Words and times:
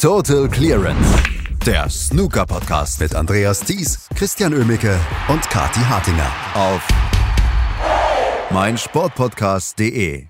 Total 0.00 0.48
Clearance, 0.48 1.22
der 1.66 1.90
Snooker-Podcast 1.90 3.00
mit 3.00 3.14
Andreas 3.14 3.60
Thies, 3.60 4.08
Christian 4.16 4.54
Ömicke 4.54 4.98
und 5.28 5.42
Kati 5.50 5.80
Hartinger 5.80 6.32
auf 6.54 6.88
meinsportpodcast.de. 8.50 10.26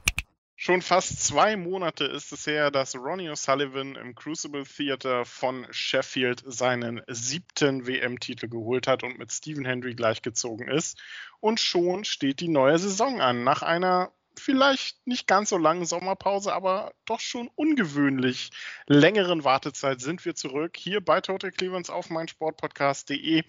Schon 0.57 0.83
fast 0.83 1.25
zwei 1.25 1.57
Monate 1.57 2.05
ist 2.05 2.33
es 2.33 2.49
her, 2.49 2.73
dass 2.73 2.97
Ronnie 2.97 3.31
O'Sullivan 3.31 3.97
im 3.97 4.17
Crucible 4.17 4.65
Theater 4.65 5.25
von 5.25 5.65
Sheffield 5.71 6.43
seinen 6.45 7.03
siebten 7.07 7.87
WM-Titel 7.87 8.49
geholt 8.49 8.89
hat 8.89 9.05
und 9.05 9.21
mit 9.21 9.31
Stephen 9.31 9.65
Hendry 9.65 9.95
gleichgezogen 9.95 10.67
ist. 10.67 11.01
Und 11.39 11.61
schon 11.61 12.03
steht 12.03 12.41
die 12.41 12.49
neue 12.49 12.81
Saison 12.81 13.21
an. 13.21 13.45
Nach 13.45 13.63
einer 13.63 14.11
vielleicht 14.41 15.07
nicht 15.07 15.27
ganz 15.27 15.51
so 15.51 15.59
langen 15.59 15.87
Sommerpause, 15.87 16.53
aber 16.53 16.93
doch 17.05 17.21
schon 17.21 17.51
ungewöhnlich 17.55 18.51
längeren 18.87 19.45
Wartezeit 19.45 20.01
sind 20.01 20.25
wir 20.25 20.35
zurück 20.35 20.77
hier 20.77 21.01
bei 21.05 21.21
Total 21.21 21.51
Clevelands 21.51 21.91
auf 21.91 22.11
meinsportpodcast.de. 22.11 23.45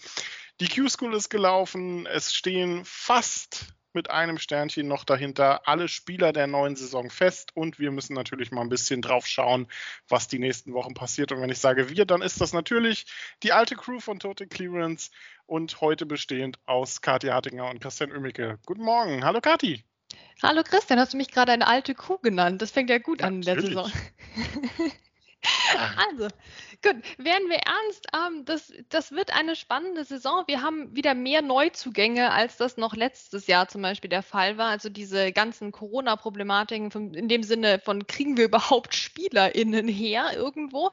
Die 0.59 0.67
Q-School 0.67 1.15
ist 1.15 1.29
gelaufen. 1.29 2.05
Es 2.05 2.33
stehen 2.33 2.83
fast 2.85 3.73
mit 3.93 4.09
einem 4.09 4.37
Sternchen 4.37 4.87
noch 4.87 5.03
dahinter 5.03 5.67
alle 5.67 5.87
Spieler 5.87 6.33
der 6.33 6.47
neuen 6.47 6.75
Saison 6.75 7.09
fest 7.09 7.51
und 7.55 7.79
wir 7.79 7.91
müssen 7.91 8.13
natürlich 8.13 8.51
mal 8.51 8.61
ein 8.61 8.69
bisschen 8.69 9.01
drauf 9.01 9.27
schauen, 9.27 9.67
was 10.07 10.27
die 10.27 10.39
nächsten 10.39 10.73
Wochen 10.73 10.93
passiert. 10.93 11.31
Und 11.31 11.41
wenn 11.41 11.49
ich 11.49 11.59
sage 11.59 11.89
wir, 11.89 12.05
dann 12.05 12.21
ist 12.21 12.41
das 12.41 12.53
natürlich 12.53 13.05
die 13.43 13.51
alte 13.51 13.75
Crew 13.75 13.99
von 13.99 14.19
Total 14.19 14.47
Clearance 14.47 15.11
und 15.45 15.81
heute 15.81 16.05
bestehend 16.05 16.59
aus 16.65 17.01
Kathi 17.01 17.27
Hartinger 17.27 17.69
und 17.69 17.81
Christian 17.81 18.11
Ömicke. 18.11 18.59
Guten 18.65 18.83
Morgen. 18.83 19.25
Hallo 19.25 19.41
Kathi. 19.41 19.83
Hallo 20.43 20.63
Christian, 20.63 20.99
hast 20.99 21.13
du 21.13 21.17
mich 21.17 21.31
gerade 21.31 21.51
eine 21.51 21.67
alte 21.67 21.95
Kuh 21.95 22.17
genannt? 22.17 22.61
Das 22.61 22.71
fängt 22.71 22.89
ja 22.89 22.97
gut 22.97 23.21
an 23.21 23.35
in 23.35 23.41
der 23.41 23.61
Saison. 23.61 23.91
Also, 25.97 26.27
gut, 26.81 26.95
werden 27.17 27.49
wir 27.49 27.57
ernst. 27.57 28.07
Ähm, 28.13 28.45
das, 28.45 28.73
das 28.89 29.11
wird 29.11 29.35
eine 29.35 29.55
spannende 29.55 30.03
Saison. 30.03 30.43
Wir 30.47 30.61
haben 30.61 30.95
wieder 30.95 31.13
mehr 31.13 31.41
Neuzugänge, 31.41 32.31
als 32.31 32.57
das 32.57 32.77
noch 32.77 32.95
letztes 32.95 33.47
Jahr 33.47 33.67
zum 33.67 33.81
Beispiel 33.81 34.09
der 34.09 34.23
Fall 34.23 34.57
war. 34.57 34.69
Also 34.69 34.89
diese 34.89 35.31
ganzen 35.31 35.71
Corona-Problematiken 35.71 37.13
in 37.13 37.27
dem 37.27 37.43
Sinne 37.43 37.79
von, 37.83 38.07
kriegen 38.07 38.37
wir 38.37 38.45
überhaupt 38.51 38.95
SpielerInnen 38.95 39.87
her 39.87 40.31
irgendwo, 40.35 40.91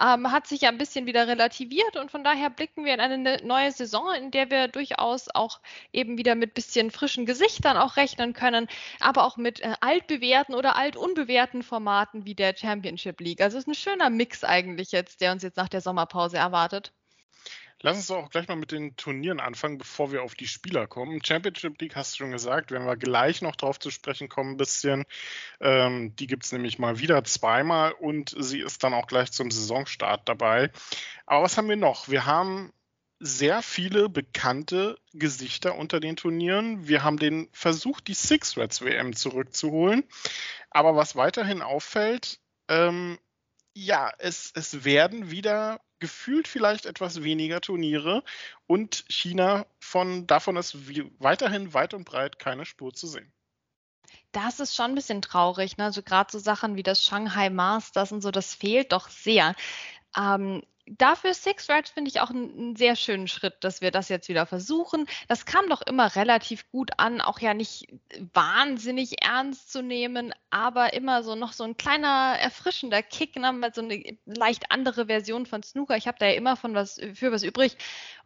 ähm, 0.00 0.30
hat 0.30 0.46
sich 0.46 0.62
ja 0.62 0.68
ein 0.68 0.78
bisschen 0.78 1.06
wieder 1.06 1.26
relativiert 1.26 1.96
und 1.96 2.10
von 2.10 2.24
daher 2.24 2.50
blicken 2.50 2.84
wir 2.84 2.94
in 2.94 3.00
eine 3.00 3.18
ne, 3.18 3.40
neue 3.42 3.72
Saison, 3.72 4.14
in 4.14 4.30
der 4.30 4.50
wir 4.50 4.68
durchaus 4.68 5.28
auch 5.34 5.60
eben 5.92 6.18
wieder 6.18 6.34
mit 6.34 6.54
bisschen 6.54 6.90
frischen 6.90 7.26
Gesichtern 7.26 7.76
auch 7.76 7.96
rechnen 7.96 8.32
können, 8.32 8.68
aber 9.00 9.24
auch 9.24 9.36
mit 9.36 9.60
äh, 9.60 9.74
altbewährten 9.80 10.54
oder 10.54 10.76
altunbewährten 10.76 11.62
Formaten 11.62 12.24
wie 12.24 12.34
der 12.34 12.54
Championship 12.56 13.20
League. 13.20 13.40
Also 13.40 13.58
es 13.58 13.64
ist 13.64 13.68
eine 13.68 13.74
schöner 13.74 14.10
Mix 14.10 14.44
eigentlich 14.44 14.92
jetzt, 14.92 15.20
der 15.20 15.29
uns 15.32 15.42
jetzt 15.42 15.56
nach 15.56 15.68
der 15.68 15.80
Sommerpause 15.80 16.38
erwartet. 16.38 16.92
Lass 17.82 17.96
uns 17.96 18.10
auch 18.10 18.28
gleich 18.28 18.46
mal 18.46 18.56
mit 18.56 18.72
den 18.72 18.94
Turnieren 18.96 19.40
anfangen, 19.40 19.78
bevor 19.78 20.12
wir 20.12 20.22
auf 20.22 20.34
die 20.34 20.46
Spieler 20.46 20.86
kommen. 20.86 21.24
Championship 21.24 21.80
League 21.80 21.96
hast 21.96 22.12
du 22.12 22.16
schon 22.18 22.30
gesagt, 22.30 22.70
werden 22.70 22.86
wir 22.86 22.96
gleich 22.96 23.40
noch 23.40 23.56
drauf 23.56 23.78
zu 23.78 23.90
sprechen 23.90 24.28
kommen, 24.28 24.52
ein 24.52 24.56
bisschen. 24.58 25.04
Ähm, 25.60 26.14
die 26.16 26.26
gibt 26.26 26.44
es 26.44 26.52
nämlich 26.52 26.78
mal 26.78 26.98
wieder 26.98 27.24
zweimal 27.24 27.92
und 27.92 28.34
sie 28.38 28.60
ist 28.60 28.84
dann 28.84 28.92
auch 28.92 29.06
gleich 29.06 29.32
zum 29.32 29.50
Saisonstart 29.50 30.28
dabei. 30.28 30.70
Aber 31.24 31.44
was 31.44 31.56
haben 31.56 31.70
wir 31.70 31.76
noch? 31.76 32.08
Wir 32.08 32.26
haben 32.26 32.70
sehr 33.18 33.62
viele 33.62 34.10
bekannte 34.10 34.98
Gesichter 35.14 35.76
unter 35.76 36.00
den 36.00 36.16
Turnieren. 36.16 36.86
Wir 36.86 37.02
haben 37.02 37.18
den 37.18 37.48
Versuch, 37.52 38.00
die 38.00 38.14
Six 38.14 38.58
Reds 38.58 38.82
WM 38.82 39.16
zurückzuholen. 39.16 40.04
Aber 40.70 40.96
was 40.96 41.16
weiterhin 41.16 41.62
auffällt, 41.62 42.40
ähm, 42.68 43.18
ja, 43.74 44.12
es, 44.18 44.52
es 44.54 44.84
werden 44.84 45.30
wieder 45.30 45.80
gefühlt 45.98 46.48
vielleicht 46.48 46.86
etwas 46.86 47.22
weniger 47.22 47.60
Turniere 47.60 48.24
und 48.66 49.04
China 49.08 49.66
von 49.78 50.26
davon 50.26 50.56
ist 50.56 50.76
weiterhin 51.18 51.74
weit 51.74 51.94
und 51.94 52.04
breit 52.04 52.38
keine 52.38 52.64
Spur 52.64 52.92
zu 52.94 53.06
sehen. 53.06 53.32
Das 54.32 54.60
ist 54.60 54.74
schon 54.74 54.92
ein 54.92 54.94
bisschen 54.94 55.22
traurig. 55.22 55.76
Ne? 55.76 55.84
Also 55.84 56.02
gerade 56.02 56.30
so 56.30 56.38
Sachen 56.38 56.76
wie 56.76 56.82
das 56.82 57.04
Shanghai 57.04 57.50
Masters 57.50 58.12
und 58.12 58.22
so, 58.22 58.30
das 58.30 58.54
fehlt 58.54 58.92
doch 58.92 59.08
sehr. 59.08 59.54
Ähm, 60.16 60.62
dafür 60.98 61.34
Six 61.34 61.68
Rides 61.68 61.90
finde 61.90 62.10
ich 62.10 62.20
auch 62.20 62.30
einen, 62.30 62.76
sehr 62.76 62.96
schönen 62.96 63.28
Schritt, 63.28 63.54
dass 63.60 63.80
wir 63.80 63.90
das 63.90 64.08
jetzt 64.08 64.28
wieder 64.28 64.46
versuchen. 64.46 65.06
Das 65.28 65.46
kam 65.46 65.68
doch 65.68 65.82
immer 65.82 66.14
relativ 66.16 66.70
gut 66.70 66.90
an, 66.98 67.20
auch 67.20 67.40
ja 67.40 67.54
nicht 67.54 67.86
wahnsinnig 68.32 69.22
ernst 69.22 69.70
zu 69.72 69.82
nehmen, 69.82 70.32
aber 70.50 70.92
immer 70.92 71.22
so 71.22 71.34
noch 71.34 71.52
so 71.52 71.64
ein 71.64 71.76
kleiner 71.76 72.36
erfrischender 72.38 73.02
Kick, 73.02 73.36
ne, 73.36 73.70
so 73.74 73.82
eine 73.82 74.02
leicht 74.24 74.70
andere 74.70 75.06
Version 75.06 75.46
von 75.46 75.62
Snooker. 75.62 75.96
Ich 75.96 76.06
habe 76.06 76.18
da 76.18 76.26
ja 76.26 76.34
immer 76.34 76.56
von 76.56 76.74
was 76.74 77.00
für 77.14 77.32
was 77.32 77.42
übrig 77.42 77.76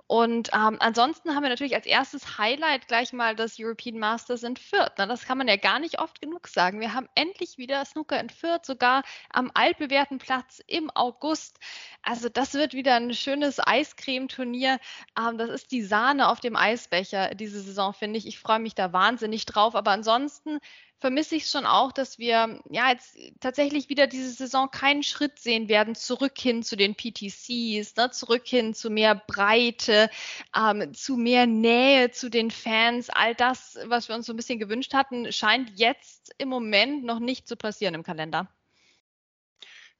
und 0.07 0.51
ähm, 0.53 0.77
ansonsten 0.81 1.35
haben 1.35 1.43
wir 1.43 1.49
natürlich 1.49 1.75
als 1.75 1.87
erstes 1.87 2.37
Highlight 2.37 2.89
gleich 2.89 3.15
mal 3.15 3.35
das 3.35 3.57
European 3.59 3.99
Masters 3.99 4.43
in 4.43 4.57
Fürth. 4.57 4.93
Na, 4.99 5.07
das 5.07 5.25
kann 5.25 5.39
man 5.39 5.49
ja 5.49 5.57
gar 5.57 5.79
nicht 5.79 5.99
oft 5.99 6.21
genug 6.21 6.47
sagen. 6.47 6.81
Wir 6.81 6.93
haben 6.93 7.09
endlich 7.15 7.57
wieder 7.57 7.83
Snooker 7.87 8.21
in 8.21 8.29
Fürth, 8.29 8.67
sogar 8.67 9.03
am 9.31 9.51
altbewährten 9.55 10.19
Platz 10.19 10.61
im 10.67 10.91
August. 10.91 11.59
Also 12.03 12.29
das 12.29 12.53
wird 12.53 12.75
wieder 12.75 12.97
ein 12.97 13.15
schönes 13.15 13.59
Eiscreme-Turnier. 13.67 14.79
Ähm, 15.19 15.39
das 15.39 15.49
ist 15.49 15.73
die 15.73 15.83
Sahne 15.83 16.29
auf 16.29 16.41
dem 16.41 16.55
Eisbecher 16.55 17.35
diese 17.35 17.61
Saison, 17.63 17.95
finde 17.95 18.19
ich. 18.19 18.27
Ich 18.27 18.39
freue 18.39 18.59
mich 18.59 18.75
da 18.75 18.93
wahnsinnig 18.93 19.47
drauf. 19.47 19.75
Aber 19.75 19.93
ansonsten 19.93 20.59
vermisse 21.05 21.37
ich 21.37 21.49
schon 21.49 21.67
auch, 21.67 21.93
dass 21.93 22.19
wir 22.19 22.63
ja 22.71 22.89
jetzt 22.89 23.19
tatsächlich 23.39 23.91
wieder 23.91 24.07
diese 24.07 24.31
Saison 24.31 24.71
keinen 24.71 25.03
Schritt 25.03 25.39
sehen 25.39 25.69
werden, 25.69 25.95
zurück 25.95 26.33
hin 26.39 26.63
zu 26.63 26.77
den 26.77 26.95
PTCs, 26.95 27.95
ne, 27.97 28.11
zurück 28.11 28.47
hin 28.47 28.73
zu 28.73 28.89
mehr 28.89 29.15
Breite, 29.15 30.09
ähm, 30.57 30.95
zu 30.95 31.19
mehr 31.19 31.47
Nähe 31.47 32.11
zu 32.11 32.31
den 32.31 32.51
Fans. 32.51 33.11
All 33.11 33.35
das, 33.35 33.79
was 33.85 34.09
wir 34.09 34.17
uns 34.17 34.25
so 34.25 34.33
ein 34.33 34.37
bisschen 34.37 34.59
gewünscht 34.59 34.95
hatten, 34.95 35.31
scheint 35.31 35.79
jetzt 35.79 36.35
im 36.39 36.49
Moment 36.49 37.05
noch 37.05 37.19
nicht 37.19 37.49
zu 37.49 37.57
passieren 37.57 37.93
im 37.93 38.03
Kalender. 38.03 38.49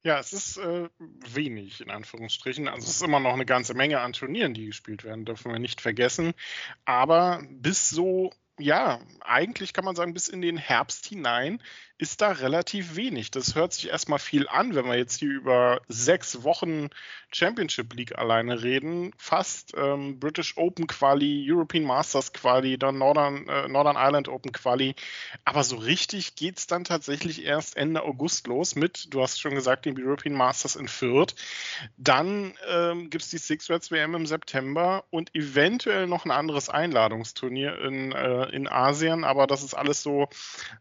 Ja, 0.05 0.19
es 0.19 0.33
ist 0.33 0.57
äh, 0.57 0.89
wenig 0.99 1.83
in 1.83 1.91
Anführungsstrichen. 1.91 2.67
Also 2.67 2.87
es 2.87 2.97
ist 2.97 3.03
immer 3.03 3.21
noch 3.21 3.35
eine 3.35 3.45
ganze 3.45 3.75
Menge 3.75 4.01
an 4.01 4.15
Turnieren, 4.15 4.55
die 4.55 4.65
gespielt 4.65 5.05
werden, 5.05 5.27
dürfen 5.27 5.53
wir 5.53 5.59
nicht 5.59 5.83
vergessen. 5.83 6.33
Aber 6.87 7.43
bis 7.51 7.91
so 7.91 8.31
ja, 8.59 9.01
eigentlich 9.21 9.73
kann 9.73 9.85
man 9.85 9.97
sagen, 9.97 10.15
bis 10.15 10.29
in 10.29 10.41
den 10.41 10.57
Herbst 10.57 11.07
hinein 11.07 11.61
ist 11.97 12.21
da 12.21 12.33
relativ 12.33 12.97
wenig. 12.97 13.31
Das 13.31 13.55
hört 13.55 13.73
sich 13.73 13.89
erstmal 13.89 14.19
viel 14.19 14.49
an, 14.49 14.75
wenn 14.75 14.87
wir 14.87 14.97
jetzt 14.97 15.19
hier 15.19 15.31
über 15.31 15.81
sechs 15.89 16.43
Wochen 16.43 16.91
Championship 17.33 17.95
League 17.95 18.19
alleine 18.19 18.63
reden. 18.63 19.13
Fast 19.17 19.75
ähm, 19.77 20.19
British 20.19 20.57
Open 20.57 20.89
Quali, 20.89 21.45
European 21.49 21.85
Masters 21.85 22.33
Quali, 22.33 22.79
dann 22.79 22.99
Northern, 22.99 23.47
äh, 23.49 23.69
Northern 23.69 23.97
Ireland 23.97 24.29
Open 24.29 24.51
Quali. 24.53 24.97
Aber 25.45 25.63
so 25.63 25.77
richtig 25.77 26.35
geht 26.35 26.59
es 26.59 26.67
dann 26.67 26.83
tatsächlich 26.83 27.45
erst 27.45 27.77
Ende 27.77 28.03
August 28.03 28.49
los 28.49 28.75
mit, 28.75 29.13
du 29.15 29.23
hast 29.23 29.41
schon 29.41 29.55
gesagt, 29.55 29.85
dem 29.85 29.97
European 29.97 30.35
Masters 30.35 30.75
in 30.75 30.89
Fürth. 30.89 31.35
Dann 31.97 32.55
ähm, 32.69 33.11
gibt 33.11 33.23
es 33.23 33.31
die 33.31 33.39
Six 33.39 33.71
Reds 33.71 33.93
WM 33.93 34.15
im 34.15 34.27
September 34.27 35.05
und 35.11 35.35
eventuell 35.35 36.09
noch 36.09 36.25
ein 36.25 36.33
anderes 36.33 36.69
Einladungsturnier 36.69 37.79
in, 37.81 38.13
äh, 38.13 38.47
in 38.51 38.67
Asien. 38.67 39.23
Aber 39.23 39.47
das 39.47 39.63
ist 39.63 39.75
alles 39.75 40.03
so, 40.03 40.29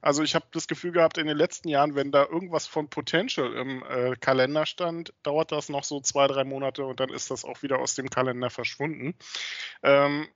also 0.02 0.24
ich 0.24 0.34
habe 0.34 0.46
das 0.52 0.68
Gefühl 0.68 0.92
gehabt, 0.92 1.03
gehabt 1.04 1.18
in 1.18 1.28
den 1.28 1.38
letzten 1.38 1.68
Jahren, 1.68 1.96
wenn 1.96 2.12
da 2.12 2.24
irgendwas 2.24 2.66
von 2.66 2.90
Potential 2.90 3.54
im 3.54 3.84
äh, 3.84 4.16
Kalender 4.20 4.66
stand, 4.66 5.14
dauert 5.22 5.52
das 5.52 5.68
noch 5.68 5.84
so 5.84 6.00
zwei, 6.00 6.28
drei 6.28 6.46
Monate 6.46 6.86
und 6.86 7.00
dann 7.02 7.10
ist 7.10 7.30
das 7.30 7.44
auch 7.44 7.62
wieder 7.62 7.80
aus 7.80 7.96
dem 7.96 8.10
Kalender 8.10 8.50
verschwunden. 8.50 9.14
Ähm, 9.84 10.28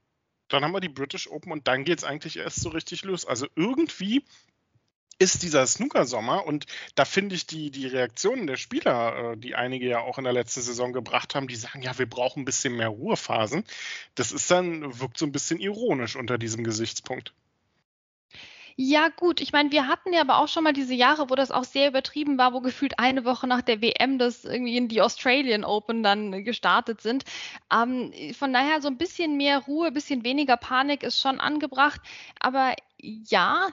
dann 0.50 0.64
haben 0.64 0.74
wir 0.74 0.82
die 0.82 0.90
British 0.90 1.30
Open 1.30 1.54
und 1.54 1.68
dann 1.68 1.86
geht 1.86 2.00
es 2.00 2.04
eigentlich 2.04 2.38
erst 2.38 2.62
so 2.62 2.70
richtig 2.70 3.04
los. 3.04 3.26
Also 3.26 3.48
irgendwie 3.56 4.26
ist 5.20 5.42
dieser 5.42 5.66
Snooker-Sommer 5.66 6.46
und 6.46 6.66
da 6.96 7.06
finde 7.06 7.36
ich 7.36 7.48
die, 7.48 7.72
die 7.72 7.88
Reaktionen 7.88 8.46
der 8.46 8.58
Spieler, 8.58 9.32
äh, 9.32 9.38
die 9.38 9.56
einige 9.56 9.88
ja 9.88 10.00
auch 10.02 10.18
in 10.18 10.26
der 10.26 10.34
letzten 10.34 10.62
Saison 10.62 10.92
gebracht 10.92 11.34
haben, 11.34 11.48
die 11.48 11.56
sagen, 11.56 11.82
ja, 11.82 11.98
wir 11.98 12.10
brauchen 12.10 12.42
ein 12.42 12.46
bisschen 12.46 12.76
mehr 12.76 12.90
Ruhephasen. 12.90 13.64
Das 14.16 14.34
ist 14.34 14.52
dann, 14.52 15.00
wirkt 15.00 15.18
so 15.18 15.26
ein 15.26 15.32
bisschen 15.32 15.60
ironisch 15.62 16.18
unter 16.18 16.38
diesem 16.38 16.64
Gesichtspunkt. 16.64 17.34
Ja, 18.80 19.10
gut. 19.10 19.42
Ich 19.42 19.52
meine, 19.54 19.72
wir 19.72 19.88
hatten 19.88 20.14
ja 20.14 20.22
aber 20.22 20.38
auch 20.38 20.48
schon 20.48 20.64
mal 20.64 20.72
diese 20.74 20.94
Jahre, 20.94 21.32
wo 21.32 21.36
das 21.36 21.50
auch 21.50 21.64
sehr 21.64 21.88
übertrieben 21.88 22.38
war, 22.38 22.54
wo 22.54 22.62
gefühlt 22.62 23.00
eine 23.00 23.26
Woche 23.26 23.48
nach 23.48 23.64
der 23.64 23.82
WM 23.82 24.20
das 24.20 24.46
irgendwie 24.46 24.78
in 24.78 24.88
die 24.88 25.02
Australian 25.02 25.64
Open 25.64 26.04
dann 26.04 26.44
gestartet 26.44 27.02
sind. 27.02 27.24
Ähm, 27.74 28.14
von 28.38 28.54
daher 28.54 28.80
so 28.82 28.88
ein 28.88 28.98
bisschen 29.00 29.36
mehr 29.36 29.60
Ruhe, 29.60 29.88
ein 29.88 29.94
bisschen 29.94 30.24
weniger 30.24 30.58
Panik 30.58 31.02
ist 31.02 31.20
schon 31.20 31.40
angebracht. 31.40 32.02
Aber 32.40 32.76
ja, 33.00 33.70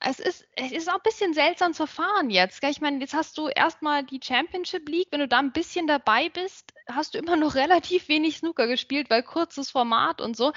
es 0.00 0.20
ist, 0.20 0.46
es 0.54 0.70
ist 0.70 0.88
auch 0.88 0.96
ein 0.96 1.02
bisschen 1.02 1.34
seltsam 1.34 1.74
zu 1.74 1.86
fahren 1.88 2.30
jetzt. 2.30 2.62
Ich 2.62 2.80
meine, 2.80 3.00
jetzt 3.00 3.14
hast 3.14 3.36
du 3.38 3.48
erstmal 3.48 4.04
die 4.04 4.20
Championship 4.22 4.88
League. 4.88 5.08
Wenn 5.10 5.20
du 5.20 5.28
da 5.28 5.40
ein 5.40 5.52
bisschen 5.52 5.88
dabei 5.88 6.28
bist, 6.28 6.72
hast 6.86 7.14
du 7.14 7.18
immer 7.18 7.34
noch 7.36 7.54
relativ 7.56 8.08
wenig 8.08 8.36
Snooker 8.38 8.68
gespielt, 8.68 9.10
weil 9.10 9.24
kurzes 9.24 9.70
Format 9.72 10.20
und 10.20 10.36
so. 10.36 10.52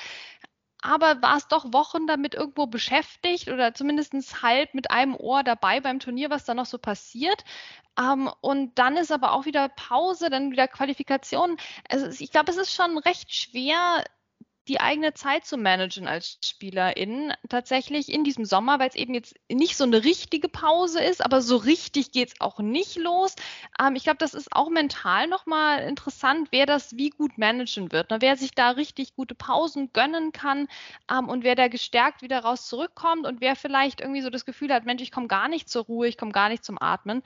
Aber 0.82 1.22
war 1.22 1.38
es 1.38 1.48
doch 1.48 1.74
Wochen 1.74 2.08
damit 2.08 2.34
irgendwo 2.36 2.68
beschäftigt 2.68 3.50
oder 3.50 3.74
zumindest 3.74 4.42
halb 4.42 4.74
mit 4.74 4.92
einem 4.92 5.16
Ohr 5.16 5.44
dabei 5.44 5.80
beim 5.80 6.00
Turnier, 6.00 6.30
was 6.30 6.46
da 6.46 6.54
noch 6.54 6.66
so 6.66 6.78
passiert. 6.78 7.44
Ähm, 8.00 8.30
und 8.42 8.78
dann 8.80 8.98
ist 8.98 9.12
aber 9.12 9.34
auch 9.34 9.46
wieder 9.46 9.70
Pause, 9.70 10.30
dann 10.30 10.52
wieder 10.52 10.68
Qualifikation. 10.68 11.58
Also 11.90 12.08
ich 12.24 12.32
glaube, 12.32 12.52
es 12.52 12.58
ist 12.58 12.74
schon 12.74 12.98
recht 12.98 13.34
schwer, 13.34 14.04
die 14.72 14.80
eigene 14.80 15.14
Zeit 15.14 15.46
zu 15.46 15.58
managen 15.58 16.08
als 16.08 16.38
Spielerin 16.42 17.34
tatsächlich 17.50 18.08
in 18.08 18.24
diesem 18.24 18.46
Sommer, 18.46 18.80
weil 18.80 18.88
es 18.88 18.96
eben 18.96 19.14
jetzt 19.14 19.36
nicht 19.52 19.76
so 19.76 19.84
eine 19.84 20.06
richtige 20.06 20.48
Pause 20.48 21.04
ist, 21.04 21.26
aber 21.26 21.42
so 21.42 21.58
richtig 21.58 22.14
geht 22.14 22.30
es 22.30 22.40
auch 22.40 22.60
nicht 22.60 22.96
los. 22.96 23.36
Ähm, 23.78 23.98
ich 23.98 24.04
glaube, 24.04 24.20
das 24.20 24.34
ist 24.34 24.56
auch 24.56 24.70
mental 24.70 25.28
nochmal 25.28 25.82
interessant, 25.82 26.48
wer 26.52 26.66
das 26.66 26.96
wie 26.96 27.10
gut 27.10 27.38
managen 27.38 27.92
wird. 27.92 28.12
Ne? 28.12 28.22
Wer 28.22 28.38
sich 28.38 28.52
da 28.52 28.70
richtig 28.70 29.14
gute 29.14 29.36
Pausen 29.36 29.92
gönnen 29.92 30.32
kann 30.32 30.70
ähm, 31.12 31.28
und 31.28 31.44
wer 31.44 31.56
da 31.56 31.68
gestärkt 31.68 32.22
wieder 32.22 32.40
raus 32.40 32.68
zurückkommt 32.68 33.26
und 33.28 33.42
wer 33.42 33.58
vielleicht 33.58 34.00
irgendwie 34.00 34.22
so 34.22 34.30
das 34.30 34.46
Gefühl 34.46 34.72
hat, 34.74 34.86
Mensch, 34.86 35.02
ich 35.02 35.12
komme 35.12 35.28
gar 35.28 35.50
nicht 35.50 35.68
zur 35.68 35.84
Ruhe, 35.84 36.08
ich 36.08 36.18
komme 36.18 36.32
gar 36.32 36.48
nicht 36.48 36.64
zum 36.64 36.82
Atmen. 36.82 37.24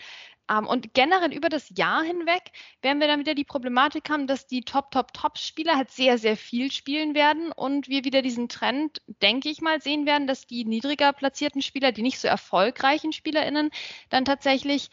Ähm, 0.49 0.67
und 0.67 0.93
generell 0.93 1.33
über 1.33 1.49
das 1.49 1.71
Jahr 1.75 2.03
hinweg 2.03 2.51
werden 2.81 2.99
wir 2.99 3.07
dann 3.07 3.19
wieder 3.19 3.35
die 3.35 3.43
Problematik 3.43 4.09
haben, 4.09 4.27
dass 4.27 4.47
die 4.47 4.61
Top, 4.61 4.91
Top, 4.91 5.13
Top-Spieler 5.13 5.75
halt 5.75 5.91
sehr, 5.91 6.17
sehr 6.17 6.37
viel 6.37 6.71
spielen 6.71 7.15
werden 7.15 7.51
und 7.51 7.87
wir 7.87 8.03
wieder 8.03 8.21
diesen 8.21 8.49
Trend, 8.49 9.01
denke 9.21 9.49
ich 9.49 9.61
mal, 9.61 9.81
sehen 9.81 10.05
werden, 10.05 10.27
dass 10.27 10.47
die 10.47 10.65
niedriger 10.65 11.13
platzierten 11.13 11.61
Spieler, 11.61 11.91
die 11.91 12.03
nicht 12.03 12.19
so 12.19 12.27
erfolgreichen 12.27 13.13
SpielerInnen, 13.13 13.71
dann 14.09 14.25
tatsächlich 14.25 14.89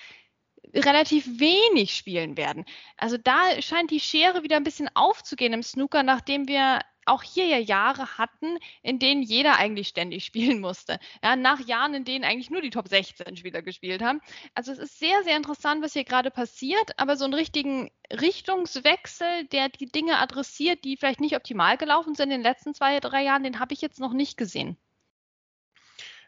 relativ 0.74 1.38
wenig 1.38 1.94
spielen 1.94 2.36
werden. 2.36 2.64
Also 2.96 3.18
da 3.18 3.60
scheint 3.60 3.90
die 3.90 4.00
Schere 4.00 4.42
wieder 4.42 4.56
ein 4.56 4.64
bisschen 4.64 4.88
aufzugehen 4.94 5.52
im 5.52 5.62
Snooker, 5.62 6.02
nachdem 6.02 6.48
wir 6.48 6.80
auch 7.06 7.22
hier 7.22 7.46
ja 7.46 7.58
Jahre 7.58 8.18
hatten, 8.18 8.58
in 8.82 8.98
denen 8.98 9.22
jeder 9.22 9.56
eigentlich 9.56 9.88
ständig 9.88 10.24
spielen 10.26 10.60
musste. 10.60 10.98
Ja, 11.22 11.36
nach 11.36 11.60
Jahren, 11.60 11.94
in 11.94 12.04
denen 12.04 12.24
eigentlich 12.24 12.50
nur 12.50 12.60
die 12.60 12.70
Top 12.70 12.88
16 12.88 13.36
Spieler 13.36 13.62
gespielt 13.62 14.02
haben. 14.02 14.20
Also 14.54 14.72
es 14.72 14.78
ist 14.78 14.98
sehr, 14.98 15.22
sehr 15.24 15.36
interessant, 15.36 15.82
was 15.82 15.92
hier 15.92 16.04
gerade 16.04 16.30
passiert, 16.30 16.98
aber 16.98 17.16
so 17.16 17.24
einen 17.24 17.34
richtigen 17.34 17.90
Richtungswechsel, 18.10 19.46
der 19.46 19.68
die 19.68 19.86
Dinge 19.86 20.18
adressiert, 20.18 20.84
die 20.84 20.96
vielleicht 20.96 21.20
nicht 21.20 21.36
optimal 21.36 21.76
gelaufen 21.76 22.14
sind 22.14 22.30
in 22.30 22.38
den 22.38 22.42
letzten 22.42 22.74
zwei, 22.74 23.00
drei 23.00 23.22
Jahren, 23.22 23.44
den 23.44 23.60
habe 23.60 23.74
ich 23.74 23.80
jetzt 23.80 24.00
noch 24.00 24.12
nicht 24.12 24.36
gesehen. 24.36 24.76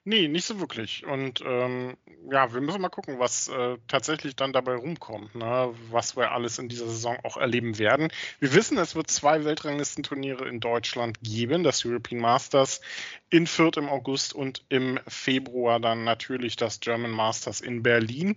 Nee, 0.06 0.28
nicht 0.28 0.44
so 0.44 0.60
wirklich. 0.60 1.06
Und 1.06 1.42
ähm, 1.46 1.96
ja, 2.30 2.52
wir 2.52 2.60
müssen 2.60 2.82
mal 2.82 2.90
gucken, 2.90 3.18
was 3.18 3.48
äh, 3.48 3.78
tatsächlich 3.88 4.36
dann 4.36 4.52
dabei 4.52 4.74
rumkommt, 4.74 5.34
ne? 5.34 5.74
was 5.90 6.14
wir 6.14 6.30
alles 6.32 6.58
in 6.58 6.68
dieser 6.68 6.86
Saison 6.86 7.18
auch 7.22 7.38
erleben 7.38 7.78
werden. 7.78 8.12
Wir 8.38 8.52
wissen, 8.52 8.76
es 8.76 8.94
wird 8.94 9.10
zwei 9.10 9.44
Weltranglistenturniere 9.44 10.46
in 10.46 10.60
Deutschland 10.60 11.20
geben, 11.22 11.62
das 11.62 11.86
European 11.86 12.20
Masters 12.20 12.82
in 13.30 13.46
Fürth 13.46 13.78
im 13.78 13.88
August 13.88 14.34
und 14.34 14.64
im 14.68 15.00
Februar 15.08 15.80
dann 15.80 16.04
natürlich 16.04 16.56
das 16.56 16.80
German 16.80 17.10
Masters 17.10 17.62
in 17.62 17.82
Berlin. 17.82 18.36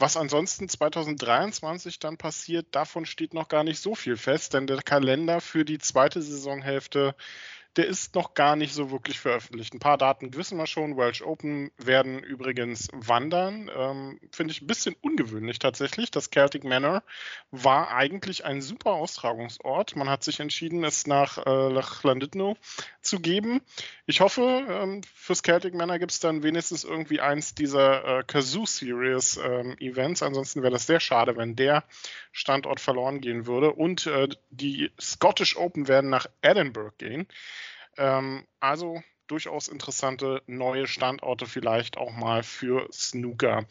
Was 0.00 0.16
ansonsten 0.16 0.68
2023 0.68 2.00
dann 2.00 2.16
passiert, 2.16 2.66
davon 2.72 3.06
steht 3.06 3.34
noch 3.34 3.48
gar 3.48 3.62
nicht 3.62 3.80
so 3.80 3.94
viel 3.94 4.16
fest, 4.16 4.54
denn 4.54 4.66
der 4.66 4.82
Kalender 4.82 5.40
für 5.40 5.64
die 5.64 5.78
zweite 5.78 6.22
Saisonhälfte 6.22 7.14
der 7.76 7.86
ist 7.86 8.14
noch 8.14 8.34
gar 8.34 8.56
nicht 8.56 8.74
so 8.74 8.90
wirklich 8.90 9.20
veröffentlicht. 9.20 9.72
Ein 9.72 9.78
paar 9.78 9.98
Daten 9.98 10.34
wissen 10.34 10.58
wir 10.58 10.66
schon. 10.66 10.96
Welsh 10.96 11.22
Open 11.22 11.70
werden 11.76 12.18
übrigens 12.18 12.88
wandern. 12.92 13.70
Ähm, 13.74 14.18
Finde 14.32 14.52
ich 14.52 14.62
ein 14.62 14.66
bisschen 14.66 14.96
ungewöhnlich 15.00 15.58
tatsächlich. 15.58 16.10
Das 16.10 16.30
Celtic 16.30 16.64
Manor 16.64 17.02
war 17.50 17.90
eigentlich 17.90 18.44
ein 18.44 18.62
super 18.62 18.92
Austragungsort. 18.92 19.94
Man 19.94 20.08
hat 20.08 20.24
sich 20.24 20.40
entschieden, 20.40 20.82
es 20.82 21.06
nach 21.06 21.38
äh, 21.38 21.68
Llandudno 22.02 22.56
zu 23.00 23.20
geben. 23.20 23.60
Ich 24.06 24.20
hoffe, 24.20 24.66
ähm, 24.68 25.02
fürs 25.14 25.42
Celtic 25.42 25.74
Manor 25.74 25.98
gibt 25.98 26.12
es 26.12 26.20
dann 26.20 26.42
wenigstens 26.42 26.84
irgendwie 26.84 27.20
eins 27.20 27.54
dieser 27.54 28.18
äh, 28.18 28.24
Kazoo 28.24 28.66
Series 28.66 29.36
ähm, 29.36 29.76
Events. 29.78 30.22
Ansonsten 30.22 30.62
wäre 30.62 30.72
das 30.72 30.86
sehr 30.86 31.00
schade, 31.00 31.36
wenn 31.36 31.54
der 31.54 31.84
Standort 32.32 32.80
verloren 32.80 33.20
gehen 33.20 33.46
würde. 33.46 33.72
Und 33.72 34.06
äh, 34.06 34.28
die 34.50 34.90
Scottish 35.00 35.56
Open 35.56 35.86
werden 35.86 36.10
nach 36.10 36.26
Edinburgh 36.42 36.94
gehen. 36.98 37.28
Ähm, 37.98 38.46
also 38.60 39.02
durchaus 39.26 39.68
interessante 39.68 40.42
neue 40.46 40.86
Standorte 40.86 41.46
vielleicht 41.46 41.98
auch 41.98 42.12
mal 42.12 42.42
für 42.42 42.88
Snooker. 42.92 43.66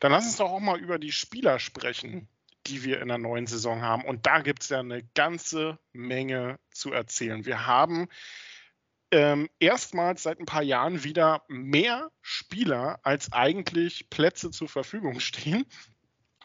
Dann 0.00 0.12
lass 0.12 0.26
uns 0.26 0.36
doch 0.36 0.50
auch 0.50 0.60
mal 0.60 0.80
über 0.80 0.98
die 0.98 1.12
Spieler 1.12 1.58
sprechen, 1.58 2.28
die 2.66 2.82
wir 2.82 3.00
in 3.00 3.08
der 3.08 3.18
neuen 3.18 3.46
Saison 3.46 3.82
haben. 3.82 4.04
Und 4.04 4.26
da 4.26 4.40
gibt 4.40 4.62
es 4.62 4.70
ja 4.70 4.80
eine 4.80 5.02
ganze 5.14 5.78
Menge 5.92 6.58
zu 6.72 6.92
erzählen. 6.92 7.46
Wir 7.46 7.66
haben 7.66 8.08
ähm, 9.12 9.48
erstmals 9.60 10.24
seit 10.24 10.40
ein 10.40 10.46
paar 10.46 10.64
Jahren 10.64 11.04
wieder 11.04 11.44
mehr 11.46 12.10
Spieler, 12.22 12.98
als 13.04 13.32
eigentlich 13.32 14.10
Plätze 14.10 14.50
zur 14.50 14.68
Verfügung 14.68 15.20
stehen 15.20 15.64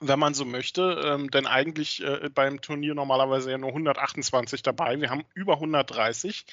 wenn 0.01 0.19
man 0.19 0.33
so 0.33 0.45
möchte, 0.45 0.99
ähm, 1.05 1.29
denn 1.29 1.45
eigentlich 1.45 2.03
äh, 2.03 2.29
beim 2.33 2.59
Turnier 2.59 2.95
normalerweise 2.95 3.51
ja 3.51 3.57
nur 3.57 3.69
128 3.69 4.63
dabei. 4.63 4.99
Wir 4.99 5.11
haben 5.11 5.23
über 5.35 5.53
130 5.53 6.45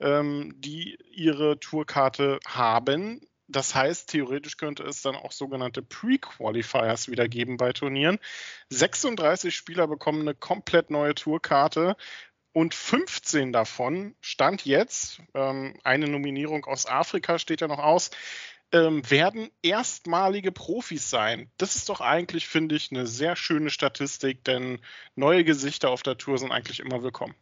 ähm, 0.00 0.54
die 0.56 0.98
ihre 1.10 1.58
Tourkarte 1.60 2.38
haben. 2.46 3.20
Das 3.48 3.74
heißt, 3.74 4.10
theoretisch 4.10 4.56
könnte 4.56 4.82
es 4.82 5.02
dann 5.02 5.14
auch 5.14 5.32
sogenannte 5.32 5.82
Pre-Qualifiers 5.82 7.08
wieder 7.08 7.28
geben 7.28 7.56
bei 7.56 7.72
Turnieren. 7.72 8.18
36 8.70 9.54
Spieler 9.54 9.86
bekommen 9.86 10.22
eine 10.22 10.34
komplett 10.34 10.90
neue 10.90 11.14
Tourkarte 11.14 11.96
und 12.56 12.74
15 12.74 13.52
davon 13.52 14.16
stand 14.22 14.64
jetzt, 14.64 15.20
ähm, 15.34 15.78
eine 15.84 16.08
Nominierung 16.08 16.64
aus 16.64 16.86
Afrika 16.86 17.38
steht 17.38 17.60
ja 17.60 17.68
noch 17.68 17.78
aus, 17.78 18.10
ähm, 18.72 19.08
werden 19.10 19.50
erstmalige 19.62 20.52
Profis 20.52 21.10
sein. 21.10 21.50
Das 21.58 21.76
ist 21.76 21.88
doch 21.88 22.00
eigentlich, 22.00 22.48
finde 22.48 22.74
ich, 22.74 22.90
eine 22.90 23.06
sehr 23.06 23.36
schöne 23.36 23.70
Statistik, 23.70 24.42
denn 24.44 24.80
neue 25.14 25.44
Gesichter 25.44 25.90
auf 25.90 26.02
der 26.02 26.16
Tour 26.16 26.38
sind 26.38 26.50
eigentlich 26.50 26.80
immer 26.80 27.02
willkommen. 27.02 27.34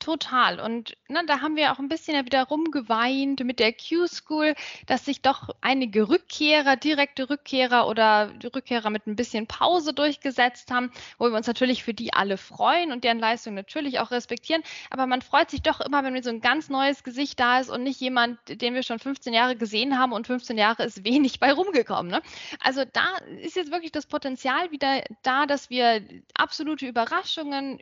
Total. 0.00 0.60
Und 0.60 0.96
ne, 1.08 1.22
da 1.26 1.40
haben 1.40 1.56
wir 1.56 1.72
auch 1.72 1.78
ein 1.78 1.88
bisschen 1.88 2.26
wieder 2.26 2.42
rumgeweint 2.44 3.42
mit 3.42 3.58
der 3.58 3.72
Q-School, 3.72 4.54
dass 4.86 5.06
sich 5.06 5.22
doch 5.22 5.48
einige 5.62 6.10
Rückkehrer, 6.10 6.76
direkte 6.76 7.30
Rückkehrer 7.30 7.88
oder 7.88 8.30
Rückkehrer 8.54 8.90
mit 8.90 9.06
ein 9.06 9.16
bisschen 9.16 9.46
Pause 9.46 9.94
durchgesetzt 9.94 10.70
haben, 10.70 10.90
wo 11.18 11.30
wir 11.30 11.36
uns 11.36 11.46
natürlich 11.46 11.84
für 11.84 11.94
die 11.94 12.12
alle 12.12 12.36
freuen 12.36 12.92
und 12.92 13.02
deren 13.02 13.18
Leistung 13.18 13.54
natürlich 13.54 13.98
auch 13.98 14.10
respektieren. 14.10 14.62
Aber 14.90 15.06
man 15.06 15.22
freut 15.22 15.50
sich 15.50 15.62
doch 15.62 15.80
immer, 15.80 16.04
wenn 16.04 16.22
so 16.22 16.28
ein 16.28 16.42
ganz 16.42 16.68
neues 16.68 17.02
Gesicht 17.02 17.40
da 17.40 17.60
ist 17.60 17.70
und 17.70 17.82
nicht 17.82 18.00
jemand, 18.00 18.38
den 18.48 18.74
wir 18.74 18.82
schon 18.82 18.98
15 18.98 19.32
Jahre 19.32 19.56
gesehen 19.56 19.98
haben 19.98 20.12
und 20.12 20.26
15 20.26 20.58
Jahre 20.58 20.84
ist 20.84 21.04
wenig 21.04 21.40
bei 21.40 21.52
rumgekommen. 21.52 22.12
Ne? 22.12 22.20
Also 22.60 22.84
da 22.92 23.06
ist 23.40 23.56
jetzt 23.56 23.70
wirklich 23.70 23.92
das 23.92 24.06
Potenzial 24.06 24.70
wieder 24.70 25.02
da, 25.22 25.46
dass 25.46 25.70
wir 25.70 26.02
absolute 26.34 26.86
Überraschungen 26.86 27.78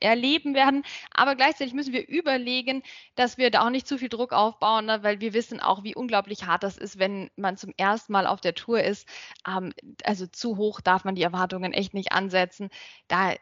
erleben 0.00 0.54
werden 0.54 0.83
aber 1.10 1.36
gleichzeitig 1.36 1.74
müssen 1.74 1.92
wir 1.92 2.08
überlegen, 2.08 2.82
dass 3.14 3.38
wir 3.38 3.50
da 3.50 3.64
auch 3.66 3.70
nicht 3.70 3.86
zu 3.86 3.98
viel 3.98 4.08
Druck 4.08 4.32
aufbauen, 4.32 4.86
ne? 4.86 5.02
weil 5.02 5.20
wir 5.20 5.34
wissen 5.34 5.60
auch, 5.60 5.84
wie 5.84 5.94
unglaublich 5.94 6.44
hart 6.46 6.62
das 6.62 6.78
ist, 6.78 6.98
wenn 6.98 7.30
man 7.36 7.56
zum 7.56 7.72
ersten 7.76 8.12
Mal 8.12 8.26
auf 8.26 8.40
der 8.40 8.54
Tour 8.54 8.82
ist. 8.82 9.08
Ähm, 9.46 9.72
also 10.04 10.26
zu 10.26 10.56
hoch 10.56 10.80
darf 10.80 11.04
man 11.04 11.14
die 11.14 11.22
Erwartungen 11.22 11.72
echt 11.72 11.94
nicht 11.94 12.12
ansetzen. 12.12 12.70
Da 13.08 13.34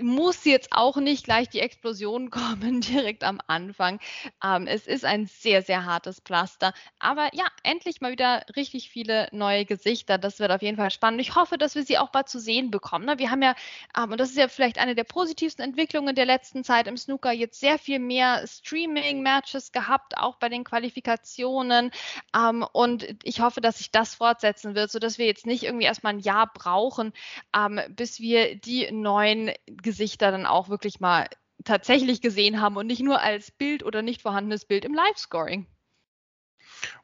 muss 0.00 0.44
jetzt 0.44 0.68
auch 0.72 0.96
nicht 0.96 1.24
gleich 1.24 1.48
die 1.48 1.60
Explosion 1.60 2.30
kommen 2.30 2.80
direkt 2.80 3.24
am 3.24 3.40
Anfang. 3.46 4.00
Ähm, 4.42 4.66
es 4.66 4.86
ist 4.86 5.04
ein 5.04 5.26
sehr, 5.26 5.62
sehr 5.62 5.84
hartes 5.84 6.20
Pflaster. 6.20 6.72
Aber 6.98 7.28
ja, 7.34 7.44
endlich 7.62 8.00
mal 8.00 8.12
wieder 8.12 8.44
richtig 8.56 8.90
viele 8.90 9.28
neue 9.32 9.64
Gesichter. 9.64 10.18
Das 10.18 10.38
wird 10.38 10.50
auf 10.50 10.62
jeden 10.62 10.76
Fall 10.76 10.90
spannend. 10.90 11.20
Ich 11.20 11.34
hoffe, 11.34 11.58
dass 11.58 11.74
wir 11.74 11.84
sie 11.84 11.98
auch 11.98 12.10
bald 12.10 12.28
zu 12.28 12.38
sehen 12.38 12.70
bekommen. 12.70 13.04
Ne? 13.06 13.18
Wir 13.18 13.30
haben 13.30 13.42
ja, 13.42 13.54
ähm, 13.96 14.12
und 14.12 14.20
das 14.20 14.30
ist 14.30 14.38
ja 14.38 14.48
vielleicht 14.48 14.78
eine 14.78 14.94
der 14.94 15.04
positivsten 15.04 15.64
Entwicklungen 15.64 16.14
der 16.14 16.26
letzten 16.26 16.64
Zeit 16.64 16.86
im 16.86 16.96
Snooker, 16.96 17.32
jetzt 17.32 17.60
sehr 17.60 17.78
viel 17.78 17.98
mehr 17.98 18.46
Streaming-Matches 18.46 19.72
gehabt, 19.72 20.16
auch 20.16 20.36
bei 20.36 20.48
den 20.48 20.64
Qualifikationen. 20.64 21.90
Ähm, 22.34 22.64
und 22.72 23.06
ich 23.24 23.40
hoffe, 23.40 23.60
dass 23.60 23.78
sich 23.78 23.90
das 23.90 24.14
fortsetzen 24.14 24.74
wird, 24.74 24.90
sodass 24.90 25.18
wir 25.18 25.26
jetzt 25.26 25.46
nicht 25.46 25.64
irgendwie 25.64 25.86
erstmal 25.86 26.14
ein 26.14 26.20
Jahr 26.20 26.50
brauchen, 26.52 27.12
ähm, 27.54 27.80
bis 27.90 28.20
wir 28.20 28.56
die 28.56 28.90
neuen 28.92 29.52
Gesichter 29.66 29.87
dann 30.32 30.46
auch 30.46 30.68
wirklich 30.68 31.00
mal 31.00 31.28
tatsächlich 31.64 32.20
gesehen 32.20 32.60
haben 32.60 32.76
und 32.76 32.86
nicht 32.86 33.02
nur 33.02 33.20
als 33.20 33.50
Bild 33.50 33.84
oder 33.84 34.02
nicht 34.02 34.22
vorhandenes 34.22 34.64
Bild 34.64 34.84
im 34.84 34.94
Live-Scoring. 34.94 35.66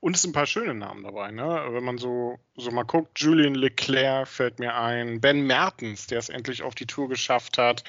Und 0.00 0.16
es 0.16 0.22
sind 0.22 0.30
ein 0.30 0.34
paar 0.34 0.46
schöne 0.46 0.74
Namen 0.74 1.04
dabei, 1.04 1.30
ne? 1.30 1.66
Wenn 1.70 1.84
man 1.84 1.98
so, 1.98 2.38
so 2.56 2.70
mal 2.70 2.84
guckt, 2.84 3.20
Julian 3.20 3.54
Leclerc 3.54 4.28
fällt 4.28 4.58
mir 4.58 4.74
ein, 4.74 5.20
Ben 5.20 5.46
Mertens, 5.46 6.06
der 6.06 6.18
es 6.18 6.28
endlich 6.28 6.62
auf 6.62 6.74
die 6.74 6.86
Tour 6.86 7.08
geschafft 7.08 7.58
hat. 7.58 7.84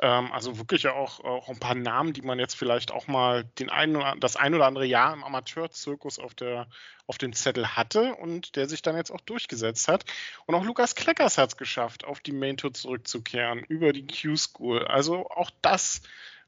Ähm, 0.00 0.32
also 0.32 0.58
wirklich 0.58 0.88
auch, 0.88 1.20
auch 1.20 1.48
ein 1.48 1.58
paar 1.58 1.74
Namen, 1.74 2.12
die 2.12 2.22
man 2.22 2.38
jetzt 2.38 2.54
vielleicht 2.54 2.90
auch 2.92 3.06
mal 3.06 3.44
den 3.58 3.70
einen 3.70 3.96
oder, 3.96 4.16
das 4.18 4.36
ein 4.36 4.54
oder 4.54 4.66
andere 4.66 4.86
Jahr 4.86 5.12
im 5.12 5.24
Amateurzirkus 5.24 6.18
auf, 6.18 6.34
der, 6.34 6.68
auf 7.06 7.18
dem 7.18 7.32
Zettel 7.32 7.76
hatte 7.76 8.14
und 8.14 8.56
der 8.56 8.68
sich 8.68 8.82
dann 8.82 8.96
jetzt 8.96 9.10
auch 9.10 9.20
durchgesetzt 9.20 9.88
hat. 9.88 10.04
Und 10.46 10.54
auch 10.54 10.64
Lukas 10.64 10.94
Kleckers 10.94 11.38
hat 11.38 11.50
es 11.50 11.56
geschafft, 11.56 12.04
auf 12.04 12.20
die 12.20 12.32
Main 12.32 12.56
Tour 12.56 12.72
zurückzukehren 12.72 13.60
über 13.60 13.92
die 13.92 14.06
Q-School. 14.06 14.86
Also 14.86 15.28
auch 15.30 15.50
das 15.62 16.02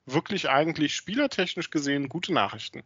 wirklich 0.06 0.48
eigentlich 0.48 0.94
spielertechnisch 0.94 1.70
gesehen 1.70 2.08
gute 2.08 2.32
Nachrichten. 2.32 2.82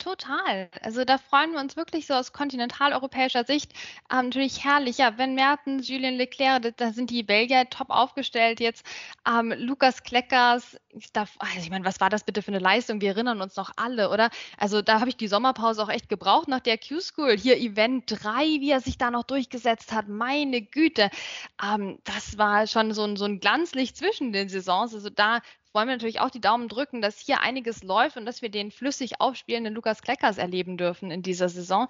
Total. 0.00 0.70
Also 0.80 1.04
da 1.04 1.18
freuen 1.18 1.52
wir 1.52 1.60
uns 1.60 1.76
wirklich 1.76 2.06
so 2.06 2.14
aus 2.14 2.32
kontinentaleuropäischer 2.32 3.44
Sicht. 3.44 3.74
Ähm, 4.10 4.26
natürlich 4.26 4.64
herrlich. 4.64 4.96
Ja, 4.96 5.10
Ben 5.10 5.34
Mertens, 5.34 5.88
Julien 5.88 6.14
Leclerc, 6.14 6.62
da, 6.62 6.70
da, 6.70 6.92
sind 6.92 7.10
die 7.10 7.22
Belgier 7.22 7.68
top 7.68 7.90
aufgestellt 7.90 8.60
jetzt. 8.60 8.82
Ähm, 9.28 9.52
Lukas 9.58 10.02
Kleckers, 10.02 10.78
ich, 10.88 11.12
darf, 11.12 11.36
also 11.38 11.58
ich 11.58 11.68
meine, 11.68 11.84
was 11.84 12.00
war 12.00 12.08
das 12.08 12.24
bitte 12.24 12.40
für 12.40 12.48
eine 12.48 12.60
Leistung? 12.60 13.02
Wir 13.02 13.10
erinnern 13.10 13.42
uns 13.42 13.56
noch 13.56 13.72
alle, 13.76 14.08
oder? 14.08 14.30
Also 14.56 14.80
da 14.80 15.00
habe 15.00 15.10
ich 15.10 15.18
die 15.18 15.28
Sommerpause 15.28 15.82
auch 15.82 15.90
echt 15.90 16.08
gebraucht 16.08 16.48
nach 16.48 16.60
der 16.60 16.78
Q-School. 16.78 17.36
Hier 17.36 17.58
Event 17.58 18.04
3, 18.06 18.44
wie 18.60 18.70
er 18.70 18.80
sich 18.80 18.96
da 18.96 19.10
noch 19.10 19.24
durchgesetzt 19.24 19.92
hat. 19.92 20.08
Meine 20.08 20.62
Güte. 20.62 21.10
Ähm, 21.62 21.98
das 22.04 22.38
war 22.38 22.66
schon 22.66 22.94
so 22.94 23.04
ein, 23.04 23.16
so 23.16 23.26
ein 23.26 23.38
Glanzlicht 23.38 23.98
zwischen 23.98 24.32
den 24.32 24.48
Saisons. 24.48 24.94
Also 24.94 25.10
da 25.10 25.40
wollen 25.72 25.88
wir 25.88 25.94
natürlich 25.94 26.20
auch 26.20 26.30
die 26.30 26.40
Daumen 26.40 26.68
drücken, 26.68 27.00
dass 27.00 27.18
hier 27.18 27.40
einiges 27.40 27.82
läuft 27.82 28.16
und 28.16 28.26
dass 28.26 28.42
wir 28.42 28.50
den 28.50 28.70
flüssig 28.70 29.20
aufspielenden 29.20 29.74
Lukas 29.74 29.89
Kleckers 30.02 30.38
erleben 30.38 30.76
dürfen 30.76 31.10
in 31.10 31.22
dieser 31.22 31.48
Saison. 31.48 31.88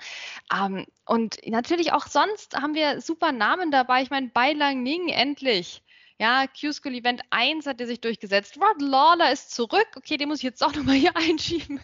Ähm, 0.55 0.87
und 1.07 1.37
natürlich 1.47 1.93
auch 1.93 2.07
sonst 2.07 2.57
haben 2.57 2.75
wir 2.75 3.01
super 3.01 3.33
Namen 3.33 3.71
dabei. 3.71 4.03
Ich 4.03 4.11
meine, 4.11 4.29
Beilang 4.29 4.83
Ning 4.83 5.09
endlich. 5.09 5.83
Ja, 6.21 6.45
Q-School 6.49 6.93
Event 6.97 7.23
1 7.31 7.65
hat 7.65 7.81
er 7.81 7.87
sich 7.87 8.03
durchgesetzt. 8.03 8.59
Rod 8.59 8.83
Lawler 8.83 9.33
ist 9.33 9.55
zurück. 9.55 9.87
Okay, 9.97 10.19
den 10.19 10.29
muss 10.29 10.41
ich 10.41 10.45
jetzt 10.45 10.63
auch 10.63 10.75
nochmal 10.75 10.97
hier 10.97 11.17
einschieben. 11.17 11.81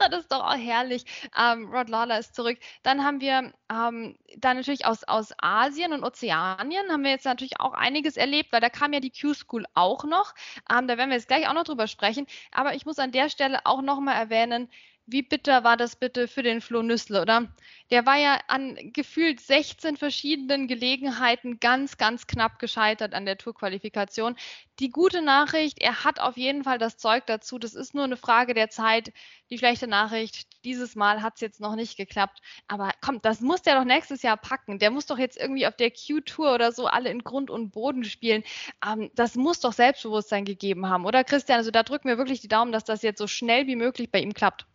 das 0.00 0.22
ist 0.22 0.32
doch 0.32 0.44
auch 0.44 0.56
herrlich. 0.56 1.04
Ähm, 1.38 1.72
Rod 1.72 1.88
Lawler 1.88 2.18
ist 2.18 2.34
zurück. 2.34 2.58
Dann 2.82 3.04
haben 3.04 3.20
wir 3.20 3.52
ähm, 3.70 4.18
dann 4.38 4.56
natürlich 4.56 4.86
aus, 4.86 5.04
aus 5.04 5.32
Asien 5.38 5.92
und 5.92 6.02
Ozeanien 6.02 6.90
haben 6.90 7.04
wir 7.04 7.12
jetzt 7.12 7.26
natürlich 7.26 7.60
auch 7.60 7.74
einiges 7.74 8.16
erlebt, 8.16 8.50
weil 8.50 8.60
da 8.60 8.70
kam 8.70 8.92
ja 8.92 8.98
die 8.98 9.12
Q-School 9.12 9.66
auch 9.74 10.02
noch. 10.02 10.34
Ähm, 10.68 10.88
da 10.88 10.98
werden 10.98 11.10
wir 11.10 11.16
jetzt 11.16 11.28
gleich 11.28 11.46
auch 11.46 11.54
noch 11.54 11.62
drüber 11.62 11.86
sprechen. 11.86 12.26
Aber 12.50 12.74
ich 12.74 12.86
muss 12.86 12.98
an 12.98 13.12
der 13.12 13.28
Stelle 13.28 13.60
auch 13.66 13.82
nochmal 13.82 14.16
erwähnen, 14.16 14.68
wie 15.06 15.22
bitter 15.22 15.62
war 15.62 15.76
das 15.76 15.96
bitte 15.96 16.26
für 16.26 16.42
den 16.42 16.60
Flo 16.60 16.82
Nüssle, 16.82 17.22
oder? 17.22 17.48
Der 17.90 18.06
war 18.06 18.16
ja 18.16 18.40
an 18.48 18.76
gefühlt 18.92 19.40
16 19.40 19.96
verschiedenen 19.96 20.66
Gelegenheiten 20.66 21.60
ganz, 21.60 21.96
ganz 21.96 22.26
knapp 22.26 22.58
gescheitert 22.58 23.14
an 23.14 23.24
der 23.24 23.38
Tourqualifikation. 23.38 24.34
Die 24.80 24.90
gute 24.90 25.22
Nachricht, 25.22 25.80
er 25.80 26.02
hat 26.04 26.18
auf 26.18 26.36
jeden 26.36 26.64
Fall 26.64 26.78
das 26.78 26.98
Zeug 26.98 27.24
dazu. 27.26 27.58
Das 27.58 27.74
ist 27.74 27.94
nur 27.94 28.02
eine 28.02 28.16
Frage 28.16 28.52
der 28.52 28.68
Zeit. 28.68 29.12
Die 29.48 29.58
schlechte 29.58 29.86
Nachricht, 29.86 30.48
dieses 30.64 30.96
Mal 30.96 31.22
hat 31.22 31.36
es 31.36 31.40
jetzt 31.40 31.60
noch 31.60 31.76
nicht 31.76 31.96
geklappt. 31.96 32.42
Aber 32.66 32.90
komm, 33.00 33.22
das 33.22 33.40
muss 33.40 33.62
der 33.62 33.76
doch 33.76 33.84
nächstes 33.84 34.22
Jahr 34.22 34.36
packen. 34.36 34.80
Der 34.80 34.90
muss 34.90 35.06
doch 35.06 35.18
jetzt 35.18 35.36
irgendwie 35.36 35.68
auf 35.68 35.76
der 35.76 35.92
Q-Tour 35.92 36.52
oder 36.52 36.72
so 36.72 36.88
alle 36.88 37.10
in 37.10 37.22
Grund 37.22 37.48
und 37.50 37.70
Boden 37.70 38.04
spielen. 38.04 38.42
Ähm, 38.84 39.10
das 39.14 39.36
muss 39.36 39.60
doch 39.60 39.72
Selbstbewusstsein 39.72 40.44
gegeben 40.44 40.88
haben, 40.88 41.06
oder 41.06 41.22
Christian? 41.24 41.58
Also 41.58 41.70
da 41.70 41.84
drücken 41.84 42.08
wir 42.08 42.18
wirklich 42.18 42.40
die 42.40 42.48
Daumen, 42.48 42.72
dass 42.72 42.84
das 42.84 43.02
jetzt 43.02 43.18
so 43.18 43.28
schnell 43.28 43.66
wie 43.68 43.76
möglich 43.76 44.10
bei 44.10 44.20
ihm 44.20 44.34
klappt. 44.34 44.66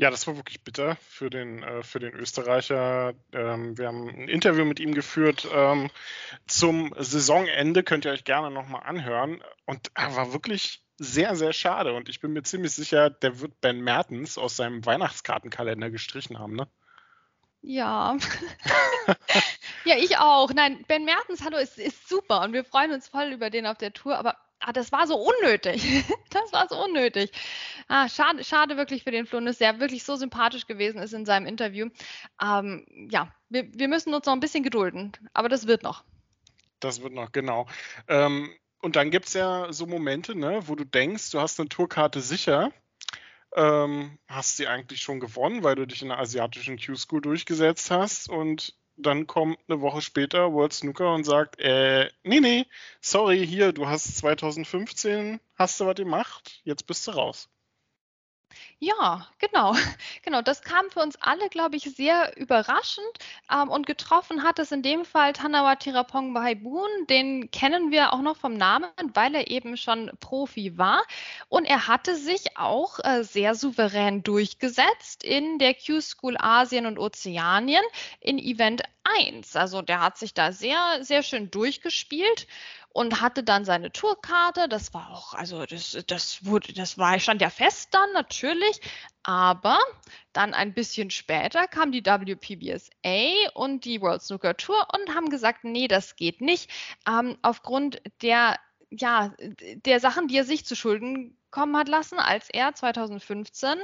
Ja, 0.00 0.10
das 0.10 0.26
war 0.26 0.34
wirklich 0.36 0.64
bitter 0.64 0.96
für 0.96 1.28
den, 1.28 1.62
äh, 1.62 1.82
für 1.82 1.98
den 1.98 2.14
Österreicher. 2.14 3.12
Ähm, 3.34 3.76
wir 3.76 3.88
haben 3.88 4.08
ein 4.08 4.28
Interview 4.28 4.64
mit 4.64 4.80
ihm 4.80 4.94
geführt 4.94 5.46
ähm, 5.52 5.90
zum 6.46 6.94
Saisonende, 6.96 7.82
könnt 7.82 8.06
ihr 8.06 8.12
euch 8.12 8.24
gerne 8.24 8.50
nochmal 8.50 8.84
anhören. 8.86 9.42
Und 9.66 9.90
er 9.92 10.16
war 10.16 10.32
wirklich 10.32 10.82
sehr, 10.96 11.36
sehr 11.36 11.52
schade. 11.52 11.92
Und 11.92 12.08
ich 12.08 12.18
bin 12.20 12.32
mir 12.32 12.42
ziemlich 12.42 12.72
sicher, 12.72 13.10
der 13.10 13.40
wird 13.40 13.60
Ben 13.60 13.82
Mertens 13.82 14.38
aus 14.38 14.56
seinem 14.56 14.86
Weihnachtskartenkalender 14.86 15.90
gestrichen 15.90 16.38
haben, 16.38 16.56
ne? 16.56 16.66
Ja. 17.60 18.16
ja, 19.84 19.96
ich 19.98 20.16
auch. 20.16 20.50
Nein, 20.54 20.82
Ben 20.88 21.04
Mertens, 21.04 21.44
hallo, 21.44 21.58
ist, 21.58 21.76
ist 21.76 22.08
super 22.08 22.40
und 22.40 22.54
wir 22.54 22.64
freuen 22.64 22.92
uns 22.92 23.06
voll 23.06 23.32
über 23.32 23.50
den 23.50 23.66
auf 23.66 23.76
der 23.76 23.92
Tour, 23.92 24.16
aber 24.16 24.38
ah, 24.60 24.72
das 24.72 24.92
war 24.92 25.06
so 25.06 25.16
unnötig. 25.16 25.82
das 26.30 26.52
war 26.52 26.68
so 26.68 26.82
unnötig. 26.82 27.32
Ah, 27.88 28.08
schade, 28.08 28.44
schade 28.44 28.76
wirklich 28.76 29.02
für 29.02 29.10
den 29.10 29.26
Flunus, 29.26 29.58
der 29.58 29.80
wirklich 29.80 30.04
so 30.04 30.16
sympathisch 30.16 30.66
gewesen 30.66 31.00
ist 31.00 31.12
in 31.12 31.26
seinem 31.26 31.46
Interview. 31.46 31.88
Ähm, 32.42 32.86
ja, 33.10 33.34
wir, 33.48 33.72
wir 33.72 33.88
müssen 33.88 34.14
uns 34.14 34.26
noch 34.26 34.32
ein 34.32 34.40
bisschen 34.40 34.62
gedulden, 34.62 35.12
aber 35.34 35.48
das 35.48 35.66
wird 35.66 35.82
noch. 35.82 36.04
Das 36.78 37.02
wird 37.02 37.12
noch, 37.12 37.32
genau. 37.32 37.66
Ähm, 38.08 38.50
und 38.80 38.96
dann 38.96 39.10
gibt 39.10 39.26
es 39.26 39.34
ja 39.34 39.72
so 39.72 39.86
Momente, 39.86 40.34
ne, 40.34 40.60
wo 40.66 40.74
du 40.74 40.84
denkst, 40.84 41.30
du 41.30 41.40
hast 41.40 41.60
eine 41.60 41.68
Tourkarte 41.68 42.20
sicher. 42.20 42.72
Ähm, 43.56 44.18
hast 44.28 44.56
sie 44.56 44.68
eigentlich 44.68 45.00
schon 45.00 45.18
gewonnen, 45.18 45.64
weil 45.64 45.74
du 45.74 45.86
dich 45.86 46.02
in 46.02 46.08
der 46.08 46.18
asiatischen 46.18 46.78
Q-School 46.78 47.20
durchgesetzt 47.20 47.90
hast 47.90 48.28
und 48.28 48.74
dann 49.02 49.26
kommt 49.26 49.58
eine 49.68 49.80
Woche 49.80 50.02
später 50.02 50.52
World 50.52 50.72
Snooker 50.72 51.14
und 51.14 51.24
sagt, 51.24 51.58
äh, 51.60 52.10
nee, 52.22 52.40
nee, 52.40 52.66
sorry, 53.00 53.46
hier, 53.46 53.72
du 53.72 53.86
hast 53.86 54.18
2015, 54.18 55.40
hast 55.56 55.80
du 55.80 55.86
was 55.86 55.94
gemacht, 55.96 56.60
jetzt 56.64 56.86
bist 56.86 57.06
du 57.06 57.12
raus. 57.12 57.48
Ja, 58.78 59.26
genau. 59.38 59.74
Genau, 60.22 60.42
das 60.42 60.62
kam 60.62 60.90
für 60.90 61.00
uns 61.00 61.16
alle, 61.20 61.48
glaube 61.48 61.76
ich, 61.76 61.84
sehr 61.84 62.36
überraschend. 62.36 63.06
Ähm, 63.50 63.68
und 63.68 63.86
getroffen 63.86 64.42
hat 64.42 64.58
es 64.58 64.70
in 64.72 64.82
dem 64.82 65.04
Fall 65.04 65.32
Tanawa 65.32 65.76
Tirapong 65.76 66.34
Bahaibun. 66.34 66.88
Den 67.08 67.50
kennen 67.50 67.90
wir 67.90 68.12
auch 68.12 68.20
noch 68.20 68.36
vom 68.36 68.54
Namen, 68.54 68.90
weil 69.14 69.34
er 69.34 69.50
eben 69.50 69.76
schon 69.76 70.10
Profi 70.20 70.76
war. 70.78 71.02
Und 71.48 71.64
er 71.64 71.88
hatte 71.88 72.16
sich 72.16 72.56
auch 72.56 72.98
äh, 73.02 73.24
sehr 73.24 73.54
souverän 73.54 74.22
durchgesetzt 74.22 75.24
in 75.24 75.58
der 75.58 75.74
Q-School 75.74 76.36
Asien 76.38 76.86
und 76.86 76.98
Ozeanien 76.98 77.82
in 78.20 78.38
Event 78.38 78.82
1. 79.04 79.56
Also 79.56 79.82
der 79.82 80.00
hat 80.00 80.18
sich 80.18 80.34
da 80.34 80.52
sehr, 80.52 81.02
sehr 81.02 81.22
schön 81.22 81.50
durchgespielt 81.50 82.46
und 82.92 83.20
hatte 83.20 83.42
dann 83.42 83.64
seine 83.64 83.92
Tourkarte. 83.92 84.68
Das 84.68 84.92
war 84.94 85.10
auch, 85.10 85.34
also 85.34 85.64
das, 85.66 85.96
das 86.06 86.44
wurde, 86.44 86.72
das 86.72 86.98
war, 86.98 87.18
stand 87.18 87.40
ja 87.40 87.50
fest 87.50 87.88
dann 87.92 88.12
natürlich. 88.12 88.80
Aber 89.22 89.78
dann 90.32 90.54
ein 90.54 90.74
bisschen 90.74 91.10
später 91.10 91.66
kam 91.68 91.92
die 91.92 92.04
WPBSA 92.04 93.50
und 93.54 93.84
die 93.84 94.00
World 94.00 94.22
Snooker 94.22 94.56
Tour 94.56 94.86
und 94.94 95.14
haben 95.14 95.30
gesagt, 95.30 95.64
nee, 95.64 95.88
das 95.88 96.16
geht 96.16 96.40
nicht. 96.40 96.70
Ähm, 97.06 97.36
aufgrund 97.42 98.00
der 98.22 98.56
ja, 98.92 99.32
der 99.84 100.00
Sachen, 100.00 100.26
die 100.26 100.36
er 100.36 100.44
sich 100.44 100.66
zu 100.66 100.74
Schulden 100.74 101.36
kommen 101.50 101.76
hat 101.76 101.88
lassen, 101.88 102.18
als 102.18 102.48
er 102.50 102.74
2015 102.74 103.76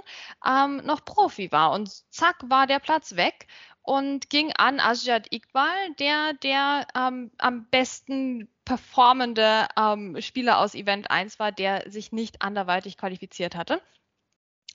ähm, 0.45 0.79
noch 0.79 1.05
Profi 1.05 1.51
war. 1.53 1.73
Und 1.73 1.91
zack, 2.13 2.37
war 2.49 2.67
der 2.67 2.81
Platz 2.81 3.17
weg 3.17 3.47
und 3.87 4.31
ging 4.31 4.53
an 4.53 4.81
Ajad 4.81 5.33
Iqbal, 5.33 5.95
der 5.99 6.35
der 6.35 6.87
ähm, 6.95 7.31
am 7.39 7.67
besten 7.71 8.49
performende 8.65 9.69
ähm, 9.79 10.21
Spieler 10.21 10.59
aus 10.59 10.75
Event 10.75 11.11
1 11.11 11.39
war, 11.39 11.53
der 11.53 11.89
sich 11.91 12.11
nicht 12.13 12.43
anderweitig 12.43 12.99
qualifiziert 12.99 13.55
hatte. 13.55 13.81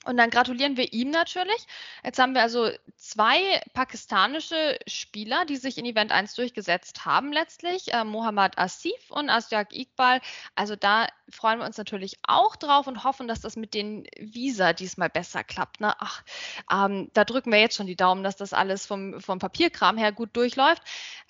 Und 0.04 0.16
dann 0.16 0.30
gratulieren 0.30 0.76
wir 0.76 0.92
ihm 0.92 1.10
natürlich. 1.10 1.66
Jetzt 2.02 2.18
haben 2.18 2.34
wir 2.34 2.42
also 2.42 2.70
zwei 2.96 3.60
pakistanische 3.72 4.78
Spieler, 4.88 5.44
die 5.44 5.56
sich 5.56 5.78
in 5.78 5.84
Event 5.84 6.10
1 6.10 6.34
durchgesetzt 6.34 7.04
haben 7.04 7.32
letztlich. 7.32 7.92
Äh, 7.92 8.04
Mohammad 8.04 8.58
Asif 8.58 9.10
und 9.10 9.30
Asjak 9.30 9.72
Iqbal. 9.74 10.20
Also 10.56 10.74
da 10.74 11.06
freuen 11.32 11.58
wir 11.58 11.66
uns 11.66 11.78
natürlich 11.78 12.18
auch 12.26 12.56
drauf 12.56 12.86
und 12.86 13.04
hoffen, 13.04 13.26
dass 13.26 13.40
das 13.40 13.56
mit 13.56 13.74
den 13.74 14.06
Visa 14.18 14.72
diesmal 14.72 15.08
besser 15.08 15.42
klappt. 15.42 15.80
Ne? 15.80 15.94
Ach, 15.98 16.22
ähm, 16.70 17.10
da 17.14 17.24
drücken 17.24 17.50
wir 17.50 17.58
jetzt 17.58 17.76
schon 17.76 17.86
die 17.86 17.96
Daumen, 17.96 18.22
dass 18.22 18.36
das 18.36 18.52
alles 18.52 18.86
vom, 18.86 19.20
vom 19.20 19.38
Papierkram 19.38 19.96
her 19.96 20.12
gut 20.12 20.36
durchläuft. 20.36 20.82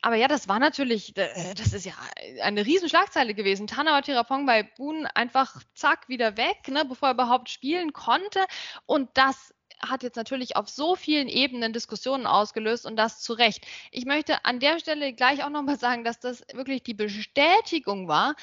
Aber 0.02 0.16
ja, 0.16 0.28
das 0.28 0.48
war 0.48 0.58
natürlich, 0.58 1.16
äh, 1.16 1.54
das 1.54 1.72
ist 1.72 1.86
ja 1.86 1.94
eine 2.42 2.66
riesen 2.66 2.88
Schlagzeile 2.88 3.34
gewesen. 3.34 3.66
Tanawa 3.66 4.02
Tirapong 4.02 4.44
bei 4.46 4.64
Boon 4.64 5.06
einfach 5.06 5.56
zack 5.74 6.08
wieder 6.08 6.36
weg, 6.36 6.68
ne, 6.68 6.84
bevor 6.84 7.08
er 7.08 7.14
überhaupt 7.14 7.48
spielen 7.48 7.92
konnte. 7.92 8.44
Und 8.86 9.08
das 9.14 9.54
hat 9.80 10.02
jetzt 10.02 10.16
natürlich 10.16 10.56
auf 10.56 10.68
so 10.68 10.94
vielen 10.94 11.28
Ebenen 11.28 11.72
Diskussionen 11.72 12.26
ausgelöst 12.26 12.86
und 12.86 12.96
das 12.96 13.20
zu 13.20 13.32
Recht. 13.32 13.66
Ich 13.90 14.04
möchte 14.04 14.44
an 14.44 14.60
der 14.60 14.78
Stelle 14.78 15.12
gleich 15.12 15.42
auch 15.44 15.50
nochmal 15.50 15.78
sagen, 15.78 16.04
dass 16.04 16.20
das 16.20 16.44
wirklich 16.52 16.82
die 16.82 16.94
Bestätigung 16.94 18.08
war 18.08 18.34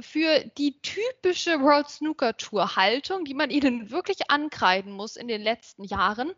für 0.00 0.44
die 0.58 0.80
typische 0.80 1.60
World 1.60 1.88
Snooker 1.88 2.36
Tour 2.36 2.76
Haltung, 2.76 3.24
die 3.24 3.34
man 3.34 3.50
ihnen 3.50 3.90
wirklich 3.90 4.30
ankreiden 4.30 4.92
muss 4.92 5.16
in 5.16 5.28
den 5.28 5.42
letzten 5.42 5.84
Jahren, 5.84 6.32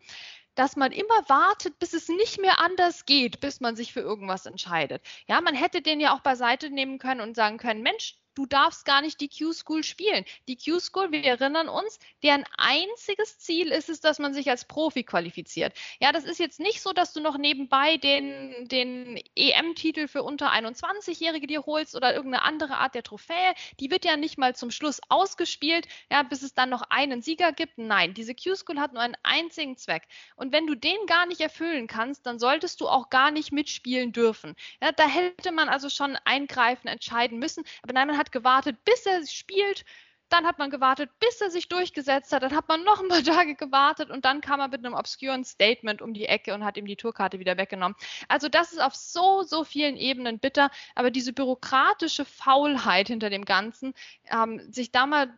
dass 0.55 0.77
man 0.77 0.91
immer 0.93 1.29
wartet, 1.29 1.79
bis 1.79 1.93
es 1.93 2.09
nicht 2.09 2.41
mehr 2.41 2.61
anders 2.61 3.05
geht, 3.05 3.41
bis 3.41 3.61
man 3.61 3.77
sich 3.77 3.93
für 3.93 4.01
irgendwas 4.01 4.47
entscheidet. 4.47 5.03
Ja, 5.27 5.41
man 5.41 5.55
hätte 5.55 5.83
den 5.83 6.01
ja 6.01 6.15
auch 6.15 6.21
beiseite 6.21 6.71
nehmen 6.71 6.99
können 6.99 7.21
und 7.21 7.37
sagen 7.37 7.59
können, 7.59 7.83
Mensch, 7.83 8.17
du 8.37 8.47
darfst 8.47 8.85
gar 8.85 9.03
nicht 9.03 9.21
die 9.21 9.29
Q-School 9.29 9.83
spielen. 9.83 10.25
Die 10.47 10.57
Q-School, 10.57 11.11
wir 11.11 11.25
erinnern 11.25 11.69
uns, 11.69 11.99
deren 12.23 12.45
einziges 12.57 13.39
Ziel 13.39 13.73
ist 13.73 13.89
es, 13.89 14.01
dass 14.01 14.19
man 14.19 14.35
sich 14.35 14.49
als 14.49 14.67
Profi 14.67 15.03
qualifiziert. 15.03 15.73
Ja, 16.01 16.13
das 16.13 16.25
ist 16.25 16.39
jetzt 16.39 16.61
nicht 16.61 16.81
so, 16.81 16.93
dass 16.93 17.13
du 17.13 17.21
noch 17.21 17.39
nebenbei 17.39 17.97
den, 17.97 18.69
den 18.69 19.21
EM-Titel 19.35 20.07
für 20.07 20.23
unter 20.23 20.53
21-Jährige 20.53 21.47
dir 21.47 21.65
holst 21.67 21.97
oder 21.97 22.15
irgendeine 22.15 22.45
andere 22.45 22.77
Art 22.77 22.95
der 22.95 23.03
Trophäe. 23.03 23.55
Die 23.81 23.91
wird 23.91 24.05
ja 24.05 24.17
nicht 24.17 24.39
mal 24.39 24.55
zum 24.55 24.71
Schluss 24.71 25.01
ausgespielt, 25.09 25.89
ja, 26.13 26.23
bis 26.23 26.43
es 26.43 26.55
dann 26.55 26.69
noch 26.69 26.83
einen 26.91 27.23
Sieger 27.23 27.53
gibt. 27.53 27.79
Nein, 27.79 28.15
diese 28.15 28.35
Q-School 28.35 28.79
hat 28.79 28.93
nur 28.93 29.03
einen 29.03 29.17
einzigen 29.23 29.77
Zweck. 29.77 30.07
Und 30.37 30.53
wenn 30.53 30.67
du 30.67 30.75
den 30.75 31.07
gar 31.07 31.27
nicht 31.27 31.41
erfüllen 31.41 31.87
kannst, 31.87 32.27
dann 32.27 32.39
solltest 32.39 32.81
du 32.81 32.89
auch 32.89 33.09
gar 33.09 33.31
nicht 33.31 33.51
mitspielen 33.51 34.13
dürfen. 34.13 34.55
Ja, 34.83 34.93
da 34.93 35.09
hätte 35.09 35.53
man 35.53 35.71
also 35.71 35.89
schon 35.89 36.17
eingreifen, 36.25 36.89
entscheiden 36.89 37.39
müssen. 37.39 37.65
Aber 37.83 37.95
nein, 37.95 38.07
man 38.09 38.19
hat 38.19 38.26
hat 38.27 38.33
gewartet, 38.33 38.85
bis 38.85 39.07
er 39.07 39.27
spielt. 39.27 39.85
Dann 40.29 40.45
hat 40.45 40.59
man 40.59 40.71
gewartet, 40.71 41.09
bis 41.21 41.41
er 41.41 41.51
sich 41.51 41.69
durchgesetzt 41.69 42.33
hat. 42.33 42.43
Dann 42.43 42.55
hat 42.55 42.67
man 42.69 42.83
noch 42.83 43.01
ein 43.01 43.09
paar 43.09 43.23
Tage 43.23 43.55
gewartet 43.55 44.11
und 44.11 44.25
dann 44.25 44.41
kam 44.41 44.59
er 44.59 44.69
mit 44.69 44.85
einem 44.85 44.95
obskuren 44.95 45.45
Statement 45.45 46.03
um 46.03 46.15
die 46.15 46.27
Ecke 46.27 46.53
und 46.53 46.65
hat 46.65 46.77
ihm 46.77 46.87
die 46.87 46.97
Tourkarte 46.97 47.39
wieder 47.39 47.57
weggenommen. 47.57 47.97
Also 48.27 48.49
das 48.49 48.73
ist 48.73 48.81
auf 48.81 48.97
so, 48.97 49.43
so 49.43 49.63
vielen 49.63 49.97
Ebenen 49.97 50.41
bitter. 50.41 50.71
Aber 50.97 51.13
diese 51.13 51.33
bürokratische 51.33 52.25
Faulheit 52.25 53.07
hinter 53.07 53.31
dem 53.31 53.45
Ganzen, 53.45 53.95
ähm, 54.29 54.61
sich 54.73 54.91
da 54.91 55.07
mal 55.07 55.33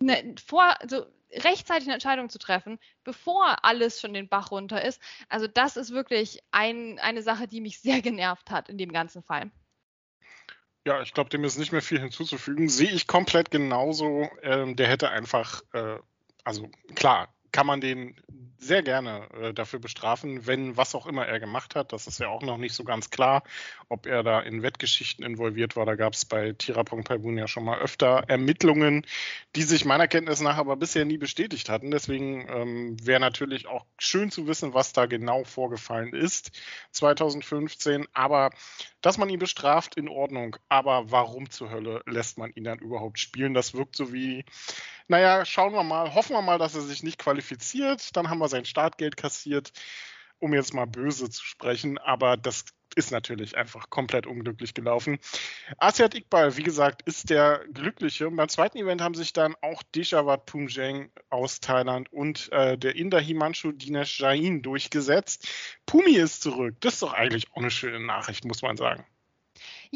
ne, 0.00 0.34
vor, 0.44 0.80
also 0.80 1.06
rechtzeitig 1.30 1.84
eine 1.84 1.94
Entscheidung 1.94 2.28
zu 2.28 2.38
treffen, 2.38 2.80
bevor 3.04 3.64
alles 3.64 4.00
schon 4.00 4.14
den 4.14 4.28
Bach 4.28 4.50
runter 4.50 4.84
ist. 4.84 5.00
Also 5.28 5.46
das 5.46 5.76
ist 5.76 5.92
wirklich 5.92 6.40
ein, 6.50 6.98
eine 6.98 7.22
Sache, 7.22 7.46
die 7.46 7.60
mich 7.60 7.78
sehr 7.80 8.02
genervt 8.02 8.50
hat 8.50 8.68
in 8.68 8.78
dem 8.78 8.90
ganzen 8.90 9.22
Fall. 9.22 9.52
Ja, 10.86 11.00
ich 11.00 11.14
glaube, 11.14 11.30
dem 11.30 11.44
ist 11.44 11.58
nicht 11.58 11.72
mehr 11.72 11.82
viel 11.82 12.00
hinzuzufügen. 12.00 12.68
Sehe 12.68 12.90
ich 12.90 13.06
komplett 13.06 13.50
genauso. 13.50 14.28
Ähm, 14.42 14.76
der 14.76 14.88
hätte 14.88 15.10
einfach, 15.10 15.62
äh, 15.72 15.98
also 16.44 16.68
klar, 16.94 17.34
kann 17.54 17.68
man 17.68 17.80
den 17.80 18.16
sehr 18.58 18.82
gerne 18.82 19.28
äh, 19.40 19.54
dafür 19.54 19.78
bestrafen, 19.78 20.44
wenn 20.44 20.76
was 20.76 20.96
auch 20.96 21.06
immer 21.06 21.24
er 21.24 21.38
gemacht 21.38 21.76
hat. 21.76 21.92
Das 21.92 22.08
ist 22.08 22.18
ja 22.18 22.28
auch 22.28 22.42
noch 22.42 22.56
nicht 22.56 22.74
so 22.74 22.82
ganz 22.82 23.10
klar, 23.10 23.44
ob 23.88 24.06
er 24.06 24.24
da 24.24 24.40
in 24.40 24.64
Wettgeschichten 24.64 25.24
involviert 25.24 25.76
war. 25.76 25.86
Da 25.86 25.94
gab 25.94 26.14
es 26.14 26.24
bei 26.24 26.52
Tirapong 26.52 27.04
Paibun 27.04 27.38
ja 27.38 27.46
schon 27.46 27.64
mal 27.64 27.78
öfter 27.78 28.24
Ermittlungen, 28.26 29.06
die 29.54 29.62
sich 29.62 29.84
meiner 29.84 30.08
Kenntnis 30.08 30.40
nach 30.40 30.56
aber 30.56 30.74
bisher 30.74 31.04
nie 31.04 31.18
bestätigt 31.18 31.68
hatten. 31.68 31.92
Deswegen 31.92 32.48
ähm, 32.48 32.96
wäre 33.06 33.20
natürlich 33.20 33.68
auch 33.68 33.84
schön 33.98 34.32
zu 34.32 34.48
wissen, 34.48 34.74
was 34.74 34.92
da 34.92 35.06
genau 35.06 35.44
vorgefallen 35.44 36.12
ist 36.12 36.50
2015. 36.90 38.08
Aber 38.14 38.50
dass 39.00 39.16
man 39.16 39.28
ihn 39.28 39.38
bestraft, 39.38 39.94
in 39.96 40.08
Ordnung. 40.08 40.56
Aber 40.68 41.12
warum 41.12 41.50
zur 41.50 41.70
Hölle 41.70 42.02
lässt 42.06 42.36
man 42.36 42.50
ihn 42.54 42.64
dann 42.64 42.80
überhaupt 42.80 43.20
spielen? 43.20 43.54
Das 43.54 43.74
wirkt 43.74 43.94
so 43.94 44.12
wie 44.12 44.44
naja, 45.06 45.44
schauen 45.44 45.74
wir 45.74 45.82
mal, 45.82 46.14
hoffen 46.14 46.34
wir 46.34 46.40
mal, 46.40 46.58
dass 46.58 46.74
er 46.74 46.80
sich 46.80 47.02
nicht 47.02 47.18
qualifiziert. 47.18 47.43
Dann 48.12 48.30
haben 48.30 48.38
wir 48.38 48.48
sein 48.48 48.64
Startgeld 48.64 49.16
kassiert, 49.16 49.72
um 50.38 50.54
jetzt 50.54 50.74
mal 50.74 50.86
böse 50.86 51.30
zu 51.30 51.44
sprechen. 51.44 51.98
Aber 51.98 52.36
das 52.36 52.64
ist 52.96 53.10
natürlich 53.10 53.56
einfach 53.56 53.90
komplett 53.90 54.26
unglücklich 54.26 54.74
gelaufen. 54.74 55.18
Asiat 55.78 56.14
Iqbal, 56.14 56.56
wie 56.56 56.62
gesagt, 56.62 57.02
ist 57.02 57.30
der 57.30 57.64
Glückliche. 57.72 58.28
Und 58.28 58.36
beim 58.36 58.48
zweiten 58.48 58.78
Event 58.78 59.00
haben 59.00 59.14
sich 59.14 59.32
dann 59.32 59.54
auch 59.60 59.82
Deshawat 59.94 60.46
Pumjeng 60.46 61.10
aus 61.30 61.60
Thailand 61.60 62.12
und 62.12 62.50
äh, 62.52 62.78
der 62.78 62.96
Inder 62.96 63.20
Himanshu 63.20 63.72
Dinesh 63.72 64.20
Jain 64.20 64.62
durchgesetzt. 64.62 65.48
Pumi 65.86 66.16
ist 66.16 66.42
zurück. 66.42 66.76
Das 66.80 66.94
ist 66.94 67.02
doch 67.02 67.12
eigentlich 67.12 67.50
auch 67.52 67.58
eine 67.58 67.70
schöne 67.70 68.00
Nachricht, 68.00 68.44
muss 68.44 68.62
man 68.62 68.76
sagen. 68.76 69.04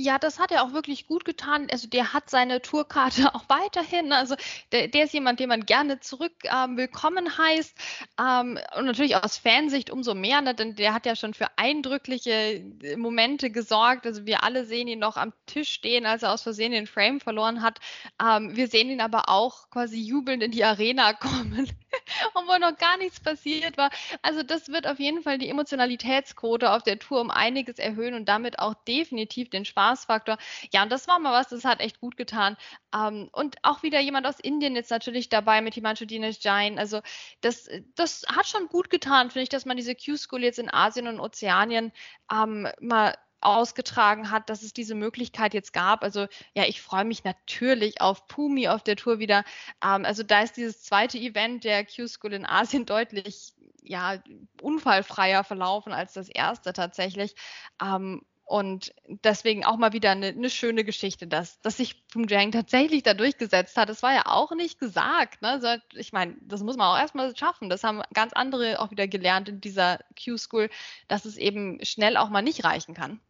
Ja, 0.01 0.17
das 0.17 0.39
hat 0.39 0.53
er 0.53 0.63
auch 0.63 0.73
wirklich 0.73 1.09
gut 1.09 1.25
getan. 1.25 1.67
Also 1.73 1.89
der 1.89 2.13
hat 2.13 2.31
seine 2.31 2.63
Tourkarte 2.63 3.35
auch 3.35 3.43
weiterhin. 3.49 4.13
Also 4.13 4.37
der, 4.71 4.87
der 4.87 5.05
ist 5.05 5.13
jemand, 5.13 5.41
den 5.41 5.49
man 5.49 5.67
gerne 5.67 5.99
zurück 5.99 6.33
ähm, 6.45 6.77
willkommen 6.77 7.37
heißt. 7.37 7.77
Ähm, 8.21 8.61
und 8.77 8.85
natürlich 8.85 9.17
aus 9.17 9.39
Fansicht 9.39 9.91
umso 9.91 10.15
mehr, 10.15 10.41
ne? 10.41 10.55
denn 10.55 10.77
der 10.77 10.95
hat 10.95 11.05
ja 11.05 11.17
schon 11.17 11.35
für 11.35 11.49
eindrückliche 11.57 12.31
äh, 12.31 12.97
Momente 12.97 13.51
gesorgt. 13.51 14.07
Also 14.07 14.25
wir 14.25 14.45
alle 14.45 14.65
sehen 14.67 14.87
ihn 14.87 15.01
noch 15.01 15.17
am 15.17 15.33
Tisch 15.47 15.71
stehen, 15.73 16.07
als 16.07 16.23
er 16.23 16.33
aus 16.33 16.43
Versehen 16.43 16.71
den 16.71 16.87
Frame 16.87 17.19
verloren 17.19 17.61
hat. 17.61 17.81
Ähm, 18.23 18.55
wir 18.55 18.69
sehen 18.69 18.91
ihn 18.91 19.01
aber 19.01 19.29
auch 19.29 19.69
quasi 19.71 20.01
jubelnd 20.01 20.45
in 20.45 20.53
die 20.53 20.63
Arena 20.63 21.13
kommen, 21.15 21.69
obwohl 22.35 22.59
noch 22.59 22.77
gar 22.77 22.97
nichts 22.99 23.21
passiert 23.21 23.77
war. 23.77 23.91
Also 24.23 24.43
das 24.43 24.69
wird 24.69 24.87
auf 24.87 24.99
jeden 24.99 25.23
Fall 25.23 25.39
die 25.39 25.49
Emotionalitätsquote 25.49 26.71
auf 26.71 26.83
der 26.83 26.99
Tour 26.99 27.21
um 27.21 27.31
einiges 27.31 27.79
erhöhen 27.79 28.15
und 28.15 28.27
damit 28.29 28.59
auch 28.59 28.75
definitiv 28.87 29.51
den 29.51 29.65
Spaß 29.65 29.89
Spaßfaktor. 29.89 30.39
Ja, 30.73 30.83
und 30.83 30.91
das 30.91 31.09
war 31.09 31.19
mal 31.19 31.33
was, 31.33 31.49
das 31.49 31.65
hat 31.65 31.81
echt 31.81 32.01
gut 32.01 32.17
getan. 32.17 32.57
Ähm, 32.95 33.29
und 33.33 33.57
auch 33.63 33.83
wieder 33.83 34.01
jemand 34.01 34.27
aus 34.27 34.41
Indien 34.41 34.75
jetzt 34.75 34.91
natürlich 34.91 35.29
dabei 35.29 35.61
mit 35.61 35.75
Himanshu 35.75 36.05
Dinesh 36.05 36.39
Jain. 36.41 36.79
Also 36.79 37.01
das, 37.41 37.69
das 37.95 38.25
hat 38.29 38.47
schon 38.47 38.69
gut 38.69 38.91
getan, 38.91 39.31
finde 39.31 39.45
ich, 39.45 39.49
dass 39.49 39.67
man 39.67 39.77
diese 39.77 39.95
Q-School 39.95 40.43
jetzt 40.43 40.59
in 40.59 40.73
Asien 40.73 41.09
und 41.09 41.21
Ozeanien 41.21 41.93
ähm, 42.33 42.69
mal 42.81 43.17
ausgetragen 43.41 44.31
hat, 44.31 44.51
dass 44.51 44.63
es 44.63 44.73
diese 44.73 44.95
Möglichkeit 44.95 45.55
jetzt 45.55 45.73
gab. 45.73 46.03
Also 46.03 46.27
ja, 46.55 46.65
ich 46.65 46.83
freue 46.83 47.05
mich 47.05 47.25
natürlich 47.25 48.01
auf 48.01 48.27
Pumi 48.27 48.69
auf 48.69 48.83
der 48.83 48.97
Tour 48.97 49.19
wieder. 49.19 49.45
Ähm, 49.85 50.05
also 50.05 50.23
da 50.23 50.43
ist 50.43 50.57
dieses 50.57 50.83
zweite 50.83 51.19
Event 51.19 51.65
der 51.65 51.85
Q-School 51.85 52.33
in 52.33 52.47
Asien 52.47 52.87
deutlich 52.87 53.55
ja, 53.83 54.23
unfallfreier 54.61 55.45
verlaufen 55.45 55.93
als 55.93 56.13
das 56.13 56.29
erste 56.29 56.73
tatsächlich. 56.73 57.35
Ähm, 57.83 58.23
und 58.49 58.95
deswegen 59.07 59.67
auch 59.67 59.77
mal 59.77 59.93
wieder 59.93 60.13
eine, 60.13 60.29
eine 60.29 60.49
schöne 60.49 60.83
Geschichte, 60.83 61.27
dass, 61.27 61.61
dass 61.61 61.77
sich 61.77 62.09
Pumjang 62.09 62.51
tatsächlich 62.51 63.03
da 63.03 63.13
durchgesetzt 63.13 63.77
hat. 63.77 63.91
Das 63.91 64.03
war 64.03 64.15
ja 64.15 64.23
auch 64.25 64.53
nicht 64.53 64.79
gesagt. 64.81 65.43
Ne? 65.43 65.49
Also 65.49 65.69
ich 65.93 66.15
meine, 66.15 66.35
das 66.41 66.63
muss 66.63 66.79
man 66.79 66.87
auch 66.87 66.99
erstmal 66.99 67.37
schaffen. 67.37 67.69
Das 67.69 67.85
haben 67.85 68.01
ganz 68.15 68.33
andere 68.33 68.81
auch 68.81 68.91
wieder 68.91 69.07
gelernt 69.07 69.51
in 69.51 69.61
dieser 69.61 69.99
Q-School, 70.25 70.71
dass 71.09 71.27
es 71.27 71.37
eben 71.37 71.85
schnell 71.85 72.17
auch 72.17 72.31
mal 72.31 72.41
nicht 72.41 72.65
reichen 72.65 72.95
kann. 72.95 73.21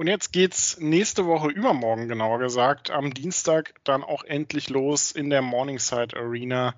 Und 0.00 0.06
jetzt 0.06 0.32
geht's 0.32 0.78
nächste 0.80 1.26
Woche 1.26 1.50
übermorgen, 1.50 2.08
genauer 2.08 2.38
gesagt, 2.38 2.90
am 2.90 3.12
Dienstag 3.12 3.74
dann 3.84 4.02
auch 4.02 4.24
endlich 4.24 4.70
los 4.70 5.12
in 5.12 5.28
der 5.28 5.42
Morningside 5.42 6.16
Arena 6.16 6.74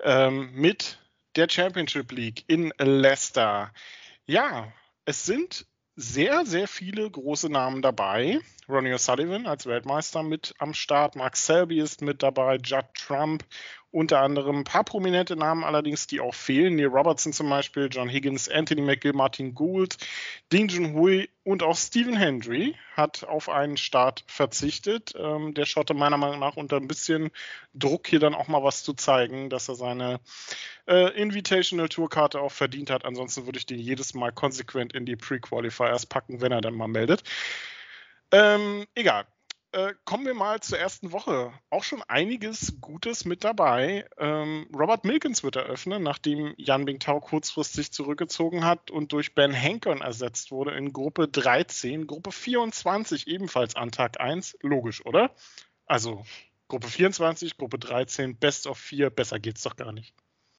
ähm, 0.00 0.52
mit 0.54 0.98
der 1.36 1.50
Championship 1.50 2.10
League 2.12 2.44
in 2.46 2.72
Leicester. 2.78 3.74
Ja, 4.24 4.72
es 5.04 5.26
sind 5.26 5.66
sehr, 5.96 6.46
sehr 6.46 6.66
viele 6.66 7.10
große 7.10 7.50
Namen 7.50 7.82
dabei. 7.82 8.40
Ronnie 8.70 8.94
O'Sullivan 8.94 9.46
als 9.46 9.66
Weltmeister 9.66 10.22
mit 10.22 10.54
am 10.56 10.72
Start, 10.72 11.14
Mark 11.14 11.36
Selby 11.36 11.78
ist 11.78 12.00
mit 12.00 12.22
dabei, 12.22 12.56
Judd 12.56 12.86
Trump 12.94 13.44
unter 13.90 14.20
anderem. 14.20 14.58
Ein 14.58 14.64
paar 14.64 14.84
prominente 14.84 15.36
Namen 15.36 15.64
allerdings, 15.64 16.06
die 16.06 16.20
auch 16.20 16.34
fehlen. 16.34 16.76
Neil 16.76 16.86
Robertson 16.86 17.32
zum 17.32 17.48
Beispiel, 17.48 17.88
John 17.90 18.08
Higgins, 18.08 18.48
Anthony 18.48 18.82
McGill, 18.82 19.12
Martin 19.12 19.54
Gould, 19.54 19.96
Ding 20.52 20.68
Junhui 20.68 21.28
und 21.44 21.62
auch 21.62 21.76
Stephen 21.76 22.16
Hendry 22.16 22.74
hat 22.94 23.24
auf 23.24 23.48
einen 23.48 23.76
Start 23.76 24.24
verzichtet. 24.26 25.14
Ähm, 25.16 25.54
der 25.54 25.64
Schotte 25.64 25.94
meiner 25.94 26.16
Meinung 26.16 26.40
nach 26.40 26.56
unter 26.56 26.76
ein 26.76 26.88
bisschen 26.88 27.30
Druck 27.74 28.08
hier 28.08 28.20
dann 28.20 28.34
auch 28.34 28.48
mal 28.48 28.62
was 28.62 28.82
zu 28.82 28.94
zeigen, 28.94 29.50
dass 29.50 29.68
er 29.68 29.76
seine 29.76 30.20
äh, 30.86 31.10
Invitational 31.20 31.88
Tourkarte 31.88 32.40
auch 32.40 32.52
verdient 32.52 32.90
hat. 32.90 33.04
Ansonsten 33.04 33.46
würde 33.46 33.58
ich 33.58 33.66
den 33.66 33.78
jedes 33.78 34.14
Mal 34.14 34.32
konsequent 34.32 34.92
in 34.92 35.06
die 35.06 35.16
Pre-Qualifiers 35.16 36.06
packen, 36.06 36.40
wenn 36.40 36.52
er 36.52 36.60
dann 36.60 36.74
mal 36.74 36.88
meldet. 36.88 37.22
Ähm, 38.32 38.86
egal 38.94 39.26
äh, 39.76 39.94
kommen 40.06 40.24
wir 40.24 40.32
mal 40.32 40.60
zur 40.60 40.78
ersten 40.78 41.12
Woche. 41.12 41.52
Auch 41.68 41.84
schon 41.84 42.02
einiges 42.04 42.80
Gutes 42.80 43.26
mit 43.26 43.44
dabei. 43.44 44.08
Ähm, 44.16 44.66
Robert 44.74 45.04
Milkins 45.04 45.42
wird 45.42 45.56
eröffnen, 45.56 46.02
nachdem 46.02 46.54
Jan 46.56 46.86
Bingtao 46.86 47.20
kurzfristig 47.20 47.92
zurückgezogen 47.92 48.64
hat 48.64 48.90
und 48.90 49.12
durch 49.12 49.34
Ben 49.34 49.54
Hankern 49.54 50.00
ersetzt 50.00 50.50
wurde 50.50 50.74
in 50.76 50.94
Gruppe 50.94 51.28
13. 51.28 52.06
Gruppe 52.06 52.32
24 52.32 53.26
ebenfalls 53.28 53.76
an 53.76 53.92
Tag 53.92 54.18
1. 54.18 54.56
Logisch, 54.62 55.04
oder? 55.04 55.30
Also 55.84 56.24
Gruppe 56.68 56.88
24, 56.88 57.58
Gruppe 57.58 57.78
13, 57.78 58.38
Best 58.38 58.66
of 58.66 58.78
4, 58.78 59.10
besser 59.10 59.38
geht's 59.38 59.62
doch 59.62 59.76
gar 59.76 59.92
nicht. 59.92 60.14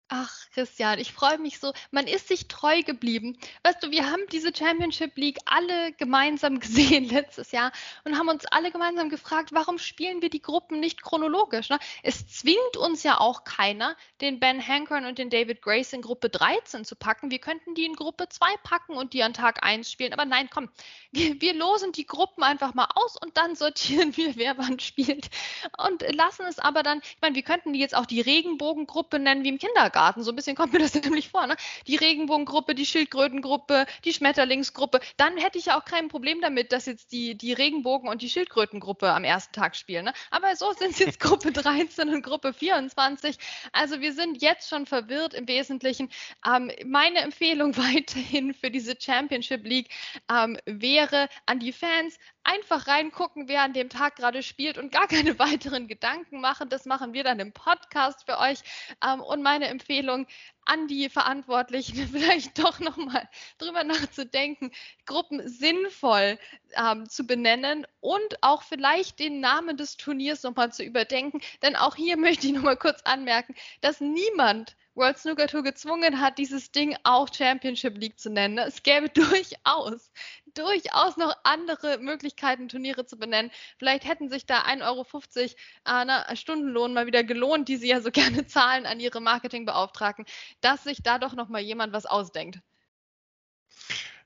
Ach, 0.09 0.33
Christian, 0.53 0.99
ich 0.99 1.11
freue 1.11 1.37
mich 1.37 1.59
so. 1.59 1.73
Man 1.91 2.07
ist 2.07 2.29
sich 2.29 2.47
treu 2.47 2.81
geblieben. 2.81 3.37
Weißt 3.63 3.83
du, 3.83 3.91
wir 3.91 4.09
haben 4.09 4.21
diese 4.31 4.55
Championship 4.55 5.17
League 5.17 5.39
alle 5.45 5.91
gemeinsam 5.91 6.59
gesehen 6.61 7.09
letztes 7.09 7.51
Jahr 7.51 7.73
und 8.05 8.17
haben 8.17 8.29
uns 8.29 8.45
alle 8.45 8.71
gemeinsam 8.71 9.09
gefragt, 9.09 9.49
warum 9.51 9.77
spielen 9.77 10.21
wir 10.21 10.29
die 10.29 10.41
Gruppen 10.41 10.79
nicht 10.79 11.01
chronologisch? 11.01 11.69
Ne? 11.69 11.77
Es 12.03 12.25
zwingt 12.25 12.77
uns 12.77 13.03
ja 13.03 13.19
auch 13.19 13.43
keiner, 13.43 13.97
den 14.21 14.39
Ben 14.39 14.65
Hankern 14.65 15.05
und 15.05 15.17
den 15.17 15.29
David 15.29 15.61
Grace 15.61 15.91
in 15.91 16.01
Gruppe 16.01 16.29
13 16.29 16.85
zu 16.85 16.95
packen. 16.95 17.29
Wir 17.29 17.39
könnten 17.39 17.75
die 17.75 17.83
in 17.83 17.93
Gruppe 17.93 18.29
2 18.29 18.47
packen 18.63 18.93
und 18.93 19.11
die 19.11 19.23
an 19.23 19.33
Tag 19.33 19.65
1 19.65 19.91
spielen. 19.91 20.13
Aber 20.13 20.23
nein, 20.23 20.47
komm, 20.49 20.69
wir, 21.11 21.41
wir 21.41 21.53
losen 21.53 21.91
die 21.91 22.07
Gruppen 22.07 22.43
einfach 22.43 22.73
mal 22.73 22.87
aus 22.95 23.17
und 23.17 23.35
dann 23.35 23.55
sortieren 23.55 24.15
wir, 24.15 24.37
wer 24.37 24.57
wann 24.57 24.79
spielt. 24.79 25.29
Und 25.77 26.01
lassen 26.15 26.45
es 26.45 26.59
aber 26.59 26.81
dann, 26.81 26.99
ich 26.99 27.21
meine, 27.21 27.35
wir 27.35 27.43
könnten 27.43 27.73
die 27.73 27.79
jetzt 27.79 27.95
auch 27.95 28.05
die 28.05 28.21
Regenbogengruppe 28.21 29.19
nennen 29.19 29.43
wie 29.43 29.49
im 29.49 29.57
Kindergarten. 29.57 29.96
Kindergarten. 29.97 30.23
So 30.23 30.31
ein 30.31 30.35
bisschen 30.35 30.55
kommt 30.55 30.73
mir 30.73 30.79
das 30.79 30.93
nämlich 31.03 31.29
vor. 31.29 31.47
Ne? 31.47 31.55
Die 31.87 31.95
Regenbogengruppe, 31.95 32.75
die 32.75 32.85
Schildkrötengruppe, 32.85 33.85
die 34.05 34.13
Schmetterlingsgruppe. 34.13 34.99
Dann 35.17 35.37
hätte 35.37 35.57
ich 35.57 35.67
ja 35.67 35.79
auch 35.79 35.85
kein 35.85 36.07
Problem 36.07 36.41
damit, 36.41 36.71
dass 36.71 36.85
jetzt 36.85 37.11
die, 37.11 37.35
die 37.35 37.53
Regenbogen- 37.53 38.09
und 38.09 38.21
die 38.21 38.29
Schildkrötengruppe 38.29 39.11
am 39.11 39.23
ersten 39.23 39.53
Tag 39.53 39.75
spielen. 39.75 40.05
Ne? 40.05 40.13
Aber 40.29 40.55
so 40.55 40.71
sind 40.73 40.91
es 40.91 40.99
jetzt 40.99 41.19
Gruppe 41.27 41.51
13 41.51 42.09
und 42.09 42.21
Gruppe 42.21 42.53
24. 42.53 43.37
Also 43.71 43.99
wir 44.01 44.13
sind 44.13 44.41
jetzt 44.41 44.69
schon 44.69 44.85
verwirrt 44.85 45.33
im 45.33 45.47
Wesentlichen. 45.47 46.09
Ähm, 46.45 46.71
meine 46.85 47.19
Empfehlung 47.19 47.75
weiterhin 47.77 48.53
für 48.53 48.69
diese 48.69 48.95
Championship 48.99 49.65
League 49.65 49.89
ähm, 50.31 50.57
wäre 50.65 51.27
an 51.45 51.59
die 51.59 51.73
Fans, 51.73 52.17
einfach 52.47 52.87
reingucken, 52.87 53.47
wer 53.49 53.61
an 53.61 53.73
dem 53.73 53.89
Tag 53.89 54.15
gerade 54.15 54.41
spielt 54.41 54.77
und 54.77 54.91
gar 54.91 55.07
keine 55.07 55.37
weiteren 55.39 55.87
Gedanken 55.87 56.41
machen. 56.41 56.69
Das 56.69 56.85
machen 56.85 57.13
wir 57.13 57.23
dann 57.23 57.39
im 57.39 57.51
Podcast 57.51 58.23
für 58.25 58.39
euch. 58.39 58.59
Ähm, 59.05 59.21
und 59.21 59.43
meine 59.43 59.67
Empfehlung 59.67 60.25
an 60.65 60.87
die 60.87 61.09
Verantwortlichen, 61.09 62.07
vielleicht 62.11 62.57
doch 62.57 62.79
nochmal 62.79 63.27
drüber 63.57 63.83
nachzudenken, 63.83 64.71
Gruppen 65.05 65.47
sinnvoll 65.47 66.39
ähm, 66.75 67.09
zu 67.09 67.25
benennen 67.27 67.85
und 67.99 68.41
auch 68.41 68.63
vielleicht 68.63 69.19
den 69.19 69.39
Namen 69.41 69.77
des 69.77 69.97
Turniers 69.97 70.43
nochmal 70.43 70.71
zu 70.71 70.83
überdenken. 70.83 71.41
Denn 71.61 71.75
auch 71.75 71.95
hier 71.95 72.17
möchte 72.17 72.47
ich 72.47 72.53
nochmal 72.53 72.77
kurz 72.77 73.01
anmerken, 73.03 73.55
dass 73.81 73.99
niemand 73.99 74.75
World 74.95 75.19
Snooker 75.19 75.47
Tour 75.47 75.61
gezwungen 75.61 76.19
hat, 76.19 76.39
dieses 76.39 76.71
Ding 76.71 76.97
auch 77.03 77.31
Championship 77.31 77.97
League 77.99 78.19
zu 78.19 78.31
nennen. 78.31 78.57
Es 78.57 78.81
gäbe 78.81 79.09
durchaus, 79.09 80.11
durchaus 80.57 81.17
noch 81.17 81.35
andere 81.43 81.99
Möglichkeiten, 81.99 82.69
Turniere 82.69 83.05
zu 83.05 83.17
benennen. 83.17 83.51
Vielleicht 83.77 84.05
hätten 84.05 84.29
sich 84.29 84.45
da 84.45 84.61
1,50 84.61 85.55
Euro 85.85 86.31
äh, 86.31 86.35
Stundenlohn 86.35 86.93
mal 86.93 87.05
wieder 87.05 87.23
gelohnt, 87.23 87.67
die 87.67 87.77
sie 87.77 87.89
ja 87.89 88.01
so 88.01 88.11
gerne 88.11 88.45
zahlen 88.47 88.85
an 88.85 88.99
ihre 88.99 89.21
Marketingbeauftragten, 89.21 90.25
dass 90.61 90.83
sich 90.83 91.03
da 91.03 91.19
doch 91.19 91.33
noch 91.33 91.49
mal 91.49 91.61
jemand 91.61 91.93
was 91.93 92.05
ausdenkt. 92.05 92.59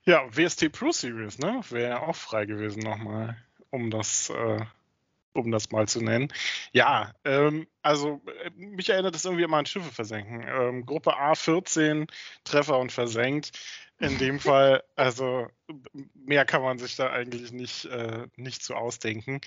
Ja, 0.03 0.25
WST 0.35 0.71
Pro 0.71 0.91
Series, 0.91 1.37
ne? 1.37 1.61
Wäre 1.69 2.01
auch 2.01 2.15
frei 2.15 2.45
gewesen 2.45 2.81
nochmal, 2.81 3.37
um 3.69 3.91
das 3.91 4.31
äh, 4.31 4.65
um 5.33 5.51
das 5.51 5.71
mal 5.71 5.87
zu 5.87 6.01
nennen. 6.01 6.31
Ja, 6.71 7.13
ähm, 7.25 7.67
also 7.81 8.21
äh, 8.43 8.49
mich 8.55 8.89
erinnert 8.89 9.15
das 9.15 9.25
irgendwie 9.25 9.43
immer 9.43 9.57
an 9.57 9.65
Schiffe 9.65 9.91
versenken. 9.91 10.45
Ähm, 10.47 10.85
Gruppe 10.85 11.17
A 11.17 11.35
14 11.35 12.07
Treffer 12.43 12.77
und 12.79 12.91
versenkt. 12.91 13.51
In 13.99 14.17
dem 14.17 14.39
Fall, 14.41 14.83
also 14.95 15.47
mehr 16.13 16.45
kann 16.45 16.61
man 16.61 16.79
sich 16.79 16.95
da 16.95 17.09
eigentlich 17.11 17.51
nicht, 17.51 17.85
äh, 17.85 18.27
nicht 18.35 18.63
so 18.63 18.75
ausdenken. 18.75 19.41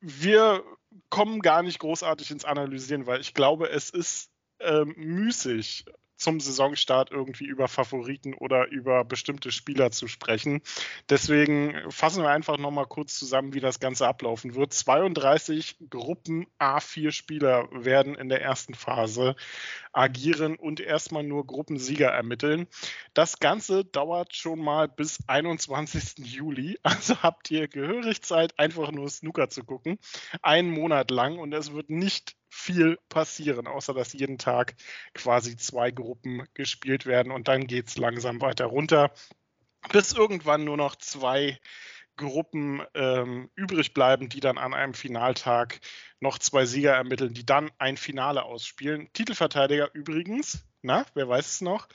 Wir 0.00 0.64
kommen 1.10 1.40
gar 1.40 1.62
nicht 1.62 1.78
großartig 1.78 2.30
ins 2.30 2.44
Analysieren, 2.44 3.06
weil 3.06 3.20
ich 3.20 3.34
glaube, 3.34 3.68
es 3.68 3.90
ist 3.90 4.30
ähm, 4.60 4.94
müßig, 4.96 5.84
zum 6.22 6.40
Saisonstart 6.40 7.10
irgendwie 7.10 7.44
über 7.44 7.68
Favoriten 7.68 8.34
oder 8.34 8.68
über 8.68 9.04
bestimmte 9.04 9.50
Spieler 9.50 9.90
zu 9.90 10.08
sprechen. 10.08 10.62
Deswegen 11.08 11.74
fassen 11.90 12.22
wir 12.22 12.30
einfach 12.30 12.58
nochmal 12.58 12.86
kurz 12.86 13.18
zusammen, 13.18 13.54
wie 13.54 13.60
das 13.60 13.80
Ganze 13.80 14.06
ablaufen 14.06 14.54
wird. 14.54 14.72
32 14.72 15.76
Gruppen 15.90 16.46
A4 16.58 17.10
Spieler 17.10 17.68
werden 17.72 18.14
in 18.14 18.28
der 18.28 18.42
ersten 18.42 18.74
Phase 18.74 19.36
agieren 19.92 20.56
und 20.56 20.80
erstmal 20.80 21.22
nur 21.22 21.46
Gruppensieger 21.46 22.08
ermitteln. 22.08 22.66
Das 23.14 23.38
Ganze 23.38 23.84
dauert 23.84 24.34
schon 24.34 24.60
mal 24.60 24.88
bis 24.88 25.18
21. 25.26 26.18
Juli. 26.18 26.78
Also 26.92 27.22
habt 27.22 27.50
ihr 27.50 27.68
gehörig 27.68 28.22
Zeit, 28.22 28.58
einfach 28.58 28.92
nur 28.92 29.08
Snooker 29.08 29.48
zu 29.48 29.64
gucken. 29.64 29.98
Einen 30.42 30.70
Monat 30.70 31.10
lang 31.10 31.38
und 31.38 31.52
es 31.54 31.72
wird 31.72 31.90
nicht 31.90 32.36
viel 32.54 32.98
passieren, 33.08 33.66
außer 33.66 33.94
dass 33.94 34.12
jeden 34.12 34.36
Tag 34.36 34.74
quasi 35.14 35.56
zwei 35.56 35.90
Gruppen 35.90 36.46
gespielt 36.52 37.06
werden 37.06 37.32
und 37.32 37.48
dann 37.48 37.66
geht 37.66 37.88
es 37.88 37.96
langsam 37.96 38.42
weiter 38.42 38.66
runter, 38.66 39.10
bis 39.90 40.12
irgendwann 40.12 40.64
nur 40.64 40.76
noch 40.76 40.94
zwei 40.96 41.58
Gruppen 42.16 42.82
ähm, 42.94 43.50
übrig 43.54 43.94
bleiben, 43.94 44.28
die 44.28 44.40
dann 44.40 44.58
an 44.58 44.74
einem 44.74 44.92
Finaltag 44.92 45.80
noch 46.20 46.38
zwei 46.38 46.66
Sieger 46.66 46.92
ermitteln, 46.92 47.32
die 47.32 47.46
dann 47.46 47.70
ein 47.78 47.96
Finale 47.96 48.42
ausspielen. 48.42 49.10
Titelverteidiger 49.14 49.88
übrigens, 49.94 50.62
na, 50.82 51.06
wer 51.14 51.28
weiß 51.28 51.46
es 51.46 51.60
noch? 51.62 51.88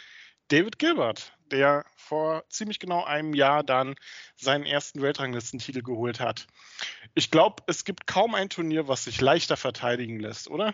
David 0.49 0.79
Gilbert, 0.79 1.33
der 1.51 1.85
vor 1.95 2.43
ziemlich 2.49 2.79
genau 2.79 3.03
einem 3.03 3.33
Jahr 3.33 3.63
dann 3.63 3.95
seinen 4.35 4.65
ersten 4.65 5.01
Weltranglistentitel 5.01 5.81
geholt 5.81 6.19
hat. 6.19 6.47
Ich 7.15 7.31
glaube, 7.31 7.63
es 7.67 7.83
gibt 7.83 8.07
kaum 8.07 8.35
ein 8.35 8.49
Turnier, 8.49 8.87
was 8.87 9.03
sich 9.03 9.19
leichter 9.19 9.57
verteidigen 9.57 10.19
lässt, 10.19 10.49
oder? 10.49 10.73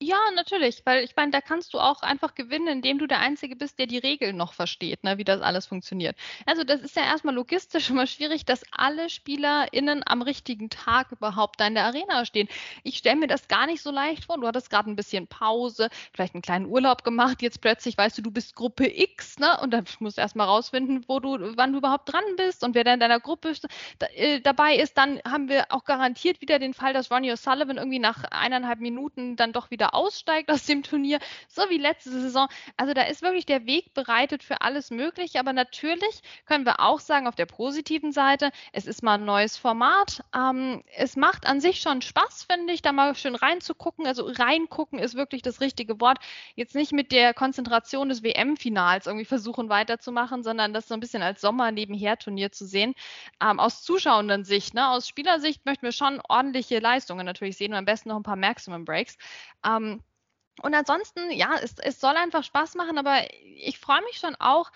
Ja, 0.00 0.16
natürlich, 0.36 0.82
weil 0.86 1.02
ich 1.02 1.16
meine, 1.16 1.32
da 1.32 1.40
kannst 1.40 1.74
du 1.74 1.80
auch 1.80 2.02
einfach 2.02 2.36
gewinnen, 2.36 2.68
indem 2.68 2.98
du 2.98 3.08
der 3.08 3.18
Einzige 3.18 3.56
bist, 3.56 3.80
der 3.80 3.86
die 3.86 3.98
Regeln 3.98 4.36
noch 4.36 4.52
versteht, 4.52 5.02
ne, 5.02 5.18
wie 5.18 5.24
das 5.24 5.40
alles 5.40 5.66
funktioniert. 5.66 6.16
Also 6.46 6.62
das 6.62 6.82
ist 6.82 6.94
ja 6.94 7.02
erstmal 7.02 7.34
logistisch 7.34 7.90
immer 7.90 8.06
schwierig, 8.06 8.44
dass 8.44 8.62
alle 8.70 9.10
SpielerInnen 9.10 10.04
am 10.06 10.22
richtigen 10.22 10.70
Tag 10.70 11.10
überhaupt 11.10 11.58
da 11.58 11.66
in 11.66 11.74
der 11.74 11.84
Arena 11.84 12.24
stehen. 12.24 12.46
Ich 12.84 12.98
stelle 12.98 13.16
mir 13.16 13.26
das 13.26 13.48
gar 13.48 13.66
nicht 13.66 13.82
so 13.82 13.90
leicht 13.90 14.26
vor. 14.26 14.38
Du 14.38 14.46
hattest 14.46 14.70
gerade 14.70 14.88
ein 14.88 14.94
bisschen 14.94 15.26
Pause, 15.26 15.88
vielleicht 16.14 16.34
einen 16.34 16.42
kleinen 16.42 16.66
Urlaub 16.66 17.02
gemacht, 17.02 17.42
jetzt 17.42 17.60
plötzlich 17.60 17.98
weißt 17.98 18.18
du, 18.18 18.22
du 18.22 18.30
bist 18.30 18.54
Gruppe 18.54 18.86
X, 18.86 19.40
ne? 19.40 19.58
Und 19.60 19.72
dann 19.72 19.84
musst 19.98 20.18
du 20.18 20.20
erstmal 20.20 20.46
rausfinden, 20.46 21.04
wo 21.08 21.18
du, 21.18 21.56
wann 21.56 21.72
du 21.72 21.78
überhaupt 21.78 22.12
dran 22.12 22.22
bist 22.36 22.62
und 22.62 22.76
wer 22.76 22.84
da 22.84 22.94
in 22.94 23.00
deiner 23.00 23.18
Gruppe 23.18 23.52
da, 23.98 24.06
äh, 24.14 24.40
dabei 24.40 24.76
ist. 24.76 24.96
Dann 24.96 25.20
haben 25.28 25.48
wir 25.48 25.72
auch 25.72 25.82
garantiert 25.82 26.40
wieder 26.40 26.60
den 26.60 26.72
Fall, 26.72 26.92
dass 26.92 27.10
Ronnie 27.10 27.32
O'Sullivan 27.32 27.78
irgendwie 27.78 27.98
nach 27.98 28.22
eineinhalb 28.30 28.78
Minuten 28.78 29.34
dann 29.34 29.52
doch 29.52 29.72
wieder 29.72 29.87
aussteigt 29.94 30.50
aus 30.50 30.66
dem 30.66 30.82
Turnier, 30.82 31.18
so 31.48 31.62
wie 31.70 31.78
letzte 31.78 32.10
Saison. 32.10 32.48
Also 32.76 32.94
da 32.94 33.02
ist 33.02 33.22
wirklich 33.22 33.46
der 33.46 33.66
Weg 33.66 33.94
bereitet 33.94 34.42
für 34.42 34.60
alles 34.60 34.90
Mögliche. 34.90 35.40
Aber 35.40 35.52
natürlich 35.52 36.20
können 36.46 36.64
wir 36.64 36.80
auch 36.80 37.00
sagen, 37.00 37.26
auf 37.26 37.34
der 37.34 37.46
positiven 37.46 38.12
Seite, 38.12 38.50
es 38.72 38.86
ist 38.86 39.02
mal 39.02 39.14
ein 39.14 39.24
neues 39.24 39.56
Format. 39.56 40.22
Ähm, 40.34 40.82
es 40.96 41.16
macht 41.16 41.46
an 41.46 41.60
sich 41.60 41.80
schon 41.80 42.02
Spaß, 42.02 42.46
finde 42.50 42.72
ich, 42.72 42.82
da 42.82 42.92
mal 42.92 43.14
schön 43.14 43.34
reinzugucken. 43.34 44.06
Also 44.06 44.26
reingucken 44.26 44.98
ist 44.98 45.14
wirklich 45.14 45.42
das 45.42 45.60
richtige 45.60 46.00
Wort. 46.00 46.18
Jetzt 46.54 46.74
nicht 46.74 46.92
mit 46.92 47.12
der 47.12 47.34
Konzentration 47.34 48.08
des 48.08 48.22
WM-Finals 48.22 49.06
irgendwie 49.06 49.24
versuchen 49.24 49.68
weiterzumachen, 49.68 50.42
sondern 50.42 50.72
das 50.72 50.88
so 50.88 50.94
ein 50.94 51.00
bisschen 51.00 51.22
als 51.22 51.40
Sommer-Nebenher-Turnier 51.40 52.52
zu 52.52 52.66
sehen. 52.66 52.94
Ähm, 53.42 53.60
aus 53.60 53.82
zuschauenden 53.82 54.44
Sicht, 54.44 54.74
ne? 54.74 54.88
aus 54.88 55.08
Spielersicht 55.08 55.64
möchten 55.66 55.84
wir 55.84 55.92
schon 55.92 56.20
ordentliche 56.28 56.78
Leistungen 56.78 57.24
natürlich 57.24 57.56
sehen 57.56 57.72
und 57.72 57.78
am 57.78 57.84
besten 57.84 58.08
noch 58.10 58.16
ein 58.16 58.22
paar 58.22 58.36
Maximum 58.36 58.84
Breaks. 58.84 59.16
Ähm, 59.64 59.77
und 59.78 60.74
ansonsten, 60.74 61.30
ja, 61.30 61.54
es, 61.62 61.78
es 61.78 62.00
soll 62.00 62.16
einfach 62.16 62.44
Spaß 62.44 62.74
machen, 62.74 62.98
aber 62.98 63.22
ich 63.56 63.78
freue 63.78 64.02
mich 64.02 64.18
schon 64.18 64.34
auch, 64.36 64.70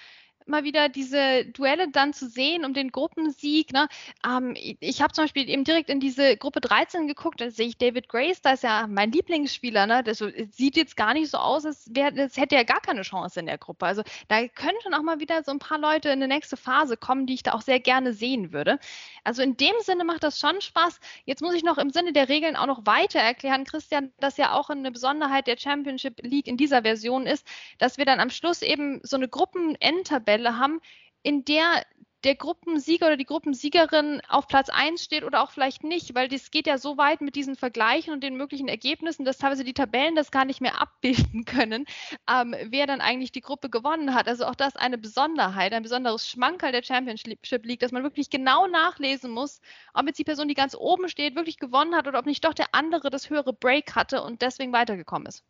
mal 0.47 0.65
wieder 0.65 0.89
diese 0.89 1.45
Duelle 1.47 1.89
dann 1.91 2.13
zu 2.13 2.29
sehen 2.29 2.65
um 2.65 2.75
den 2.75 2.91
Gruppensieg. 2.91 3.73
Ne? 3.73 3.89
Ähm, 4.27 4.55
ich 4.57 5.03
habe 5.03 5.13
zum 5.13 5.25
Beispiel 5.25 5.49
eben 5.49 5.65
direkt 5.65 5.91
in 5.91 6.01
diese 6.01 6.37
Gruppe 6.37 6.61
13 6.61 7.09
geguckt, 7.09 7.41
da 7.41 7.51
sehe 7.51 7.69
ich 7.69 7.79
David 7.79 8.09
Grace, 8.09 8.41
da 8.41 8.53
ist 8.53 8.63
ja 8.63 8.87
mein 8.87 9.13
Lieblingsspieler. 9.13 9.87
Ne? 9.87 10.03
Das 10.03 10.19
sieht 10.51 10.77
jetzt 10.77 10.97
gar 10.97 11.15
nicht 11.15 11.31
so 11.31 11.39
aus, 11.39 11.67
als, 11.67 11.91
wär, 11.95 12.13
als 12.17 12.37
hätte 12.37 12.57
er 12.57 12.65
gar 12.65 12.81
keine 12.81 13.03
Chance 13.03 13.41
in 13.41 13.47
der 13.47 13.59
Gruppe. 13.59 13.87
Also 13.87 14.03
da 14.29 14.41
schon 14.83 14.95
auch 14.95 15.03
mal 15.03 15.21
wieder 15.21 15.43
so 15.43 15.53
ein 15.53 15.59
paar 15.59 15.79
Leute 15.79 16.11
in 16.11 16.21
die 16.21 16.27
nächste 16.27 16.57
Phase 16.57 16.97
kommen, 16.97 17.27
die 17.27 17.35
ich 17.35 17.43
da 17.43 17.53
auch 17.53 17.63
sehr 17.63 17.81
gerne 17.81 18.13
sehen 18.13 18.53
würde. 18.53 18.79
Also 19.25 19.43
in 19.43 19.57
dem 19.57 19.75
Sinne 19.81 20.05
macht 20.05 20.23
das 20.23 20.39
schon 20.39 20.61
Spaß. 20.61 21.01
Jetzt 21.25 21.43
muss 21.43 21.55
ich 21.55 21.63
noch 21.63 21.79
im 21.79 21.91
Sinne 21.91 22.13
der 22.13 22.29
Regeln 22.29 22.57
auch 22.57 22.67
noch 22.67 22.87
weiter 22.87 23.21
erklären, 23.21 23.65
Christian, 23.65 24.13
dass 24.21 24.37
ja 24.37 24.53
auch 24.53 24.71
eine 24.71 24.91
Besonderheit 24.91 25.47
der 25.47 25.59
Championship 25.59 26.21
League 26.23 26.47
in 26.47 26.57
dieser 26.57 26.83
Version 26.83 27.27
ist, 27.27 27.47
dass 27.79 27.99
wir 27.99 28.05
dann 28.05 28.21
am 28.21 28.31
Schluss 28.31 28.63
eben 28.63 29.01
so 29.03 29.17
eine 29.17 29.29
Gruppen-Endtabelle 29.29 30.32
Tabelle 30.33 30.59
haben, 30.59 30.81
in 31.23 31.45
der 31.45 31.85
der 32.25 32.37
Gruppensieger 32.37 33.07
oder 33.07 33.17
die 33.17 33.25
Gruppensiegerin 33.25 34.23
auf 34.29 34.47
Platz 34.47 34.69
1 34.69 35.03
steht 35.03 35.25
oder 35.25 35.43
auch 35.43 35.51
vielleicht 35.51 35.83
nicht, 35.83 36.15
weil 36.15 36.29
das 36.29 36.53
geht 36.53 36.69
ja 36.69 36.79
so 36.79 36.97
weit 36.97 37.21
mit 37.21 37.35
diesen 37.35 37.57
Vergleichen 37.57 38.13
und 38.13 38.23
den 38.23 38.37
möglichen 38.37 38.69
Ergebnissen, 38.69 39.25
dass 39.25 39.39
teilweise 39.39 39.65
die 39.65 39.75
Tabellen 39.75 40.15
das 40.15 40.31
gar 40.31 40.45
nicht 40.45 40.61
mehr 40.61 40.81
abbilden 40.81 41.45
können, 41.47 41.85
ähm, 42.31 42.55
wer 42.69 42.87
dann 42.87 43.01
eigentlich 43.01 43.33
die 43.33 43.41
Gruppe 43.41 43.71
gewonnen 43.71 44.15
hat. 44.15 44.29
Also 44.29 44.45
auch 44.45 44.55
das 44.55 44.77
eine 44.77 44.99
Besonderheit, 44.99 45.73
ein 45.73 45.83
besonderes 45.83 46.29
Schmankerl 46.29 46.71
der 46.71 46.85
Championship 46.85 47.67
League, 47.67 47.81
dass 47.81 47.91
man 47.91 48.05
wirklich 48.05 48.31
genau 48.31 48.69
nachlesen 48.69 49.33
muss, 49.33 49.61
ob 49.93 50.07
jetzt 50.07 50.21
die 50.21 50.25
Person, 50.25 50.47
die 50.47 50.55
ganz 50.55 50.77
oben 50.77 51.09
steht, 51.09 51.35
wirklich 51.35 51.59
gewonnen 51.59 51.97
hat 51.97 52.07
oder 52.07 52.21
ob 52.21 52.27
nicht 52.27 52.45
doch 52.45 52.55
der 52.55 52.73
andere 52.73 53.11
das 53.11 53.31
höhere 53.31 53.53
Break 53.53 53.97
hatte 53.97 54.23
und 54.23 54.43
deswegen 54.43 54.73
weitergekommen 54.73 55.27
ist. 55.27 55.43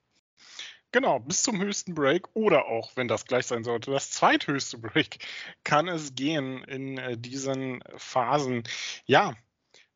Genau, 0.92 1.18
bis 1.20 1.42
zum 1.42 1.60
höchsten 1.60 1.94
Break 1.94 2.28
oder 2.34 2.66
auch, 2.66 2.92
wenn 2.96 3.08
das 3.08 3.24
gleich 3.24 3.46
sein 3.46 3.64
sollte, 3.64 3.90
das 3.90 4.10
zweithöchste 4.10 4.78
Break 4.78 5.18
kann 5.64 5.88
es 5.88 6.14
gehen 6.14 6.62
in 6.64 6.98
äh, 6.98 7.16
diesen 7.16 7.82
Phasen. 7.96 8.64
Ja, 9.06 9.34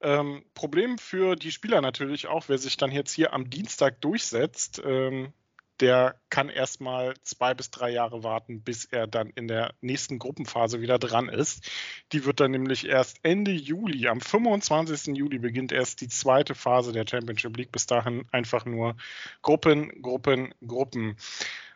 ähm, 0.00 0.44
Problem 0.54 0.98
für 0.98 1.37
die 1.37 1.52
Spieler 1.52 1.82
natürlich 1.82 2.26
auch, 2.28 2.48
wer 2.48 2.59
sich 2.59 2.78
dann 2.78 2.92
jetzt 2.92 3.12
hier 3.12 3.35
am 3.35 3.50
Dienstag 3.50 4.00
durchsetzt. 4.00 4.80
Ähm, 4.85 5.32
der 5.80 6.20
kann 6.30 6.48
erstmal 6.48 7.14
zwei 7.22 7.54
bis 7.54 7.70
drei 7.70 7.90
Jahre 7.90 8.22
warten, 8.22 8.62
bis 8.62 8.84
er 8.84 9.06
dann 9.06 9.30
in 9.30 9.48
der 9.48 9.74
nächsten 9.80 10.18
Gruppenphase 10.18 10.80
wieder 10.80 10.98
dran 10.98 11.28
ist. 11.28 11.70
Die 12.12 12.24
wird 12.24 12.40
dann 12.40 12.50
nämlich 12.50 12.86
erst 12.86 13.18
Ende 13.22 13.50
Juli, 13.50 14.08
am 14.08 14.20
25. 14.20 15.16
Juli 15.16 15.38
beginnt 15.38 15.72
erst 15.72 16.00
die 16.00 16.08
zweite 16.08 16.54
Phase 16.54 16.92
der 16.92 17.06
Championship 17.08 17.56
League. 17.56 17.72
Bis 17.72 17.86
dahin 17.86 18.26
einfach 18.32 18.64
nur 18.64 18.96
Gruppen, 19.42 20.02
Gruppen, 20.02 20.54
Gruppen. 20.66 21.16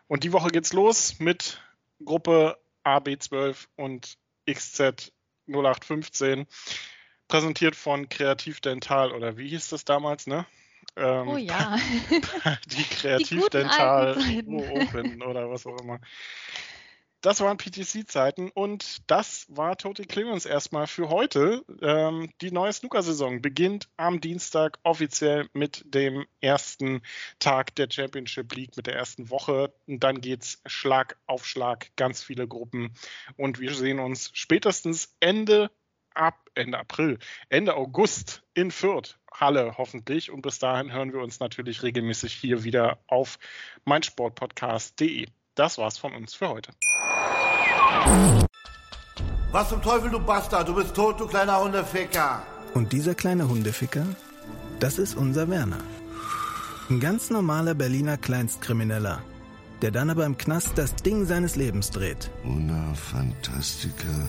Und 0.07 0.25
die 0.25 0.33
Woche 0.33 0.49
geht's 0.49 0.73
los 0.73 1.19
mit 1.21 1.61
Gruppe 2.05 2.59
AB12 2.85 3.67
und 3.77 4.17
XZ 4.51 5.13
0815 5.47 6.47
präsentiert 7.29 7.77
von 7.77 8.09
Kreativ 8.09 8.61
Dental 8.61 9.13
oder 9.13 9.37
wie 9.37 9.49
hieß 9.49 9.69
das 9.69 9.85
damals, 9.85 10.27
ne? 10.27 10.47
Ähm, 10.97 11.29
oh 11.29 11.37
ja. 11.37 11.77
die 12.67 12.83
Kreativdental 12.83 14.17
Open 14.47 15.23
oder 15.23 15.51
was 15.51 15.67
auch 15.67 15.81
immer. 15.81 16.01
das 17.21 17.41
waren 17.41 17.59
PTC-Zeiten 17.59 18.51
und 18.51 18.99
das 19.07 19.47
war 19.49 19.77
Total 19.77 20.07
Clemens 20.07 20.47
erstmal 20.47 20.87
für 20.87 21.11
heute. 21.11 21.63
Ähm, 21.83 22.31
die 22.41 22.51
neue 22.51 22.73
Snooker-Saison 22.73 23.43
beginnt 23.43 23.89
am 23.97 24.21
Dienstag 24.21 24.79
offiziell 24.83 25.49
mit 25.53 25.85
dem 25.95 26.25
ersten 26.41 27.03
Tag 27.39 27.75
der 27.77 27.89
Championship 27.91 28.55
League, 28.55 28.77
mit 28.77 28.87
der 28.87 28.97
ersten 28.97 29.31
Woche. 29.31 29.73
Und 29.87 30.03
dann 30.03 30.21
geht's 30.21 30.63
Schlag 30.67 31.19
auf 31.27 31.47
Schlag, 31.47 31.91
ganz 31.97 32.23
viele 32.23 32.49
Gruppen. 32.49 32.95
Und 33.37 33.61
wir 33.61 33.75
sehen 33.75 33.99
uns 33.99 34.31
spätestens 34.33 35.15
Ende 35.21 35.71
ab 36.15 36.37
Ende 36.55 36.79
April, 36.79 37.19
Ende 37.49 37.75
August 37.75 38.43
in 38.55 38.71
Fürth, 38.71 39.19
Halle 39.33 39.75
hoffentlich. 39.79 40.31
Und 40.31 40.43
bis 40.43 40.59
dahin 40.59 40.93
hören 40.93 41.13
wir 41.13 41.21
uns 41.21 41.41
natürlich 41.41 41.83
regelmäßig 41.83 42.33
hier 42.33 42.65
wieder 42.65 42.99
auf 43.07 43.39
meinsportpodcast.de. 43.85 45.27
Das 45.55 45.79
war's 45.79 45.99
von 45.99 46.15
uns 46.15 46.35
für 46.35 46.49
heute. 46.49 46.73
Was 49.53 49.69
zum 49.69 49.83
Teufel, 49.83 50.11
du 50.11 50.21
Bastard? 50.21 50.69
Du 50.69 50.75
bist 50.75 50.95
tot, 50.95 51.19
du 51.19 51.27
kleiner 51.27 51.61
Hundeficker. 51.61 52.43
Und 52.75 52.93
dieser 52.93 53.15
kleine 53.15 53.49
Hundeficker, 53.49 54.07
das 54.79 54.99
ist 54.99 55.17
unser 55.17 55.49
Werner. 55.51 55.83
Ein 56.89 57.01
ganz 57.01 57.31
normaler 57.31 57.75
Berliner 57.75 58.17
Kleinstkrimineller, 58.17 59.23
der 59.83 59.91
dann 59.91 60.11
aber 60.11 60.25
im 60.25 60.39
Knast 60.39 60.79
das 60.79 60.95
Ding 60.97 61.25
seines 61.25 61.57
Lebens 61.57 61.91
dreht. 61.91 62.31
Una 62.45 62.95
Fantastica 62.95 64.29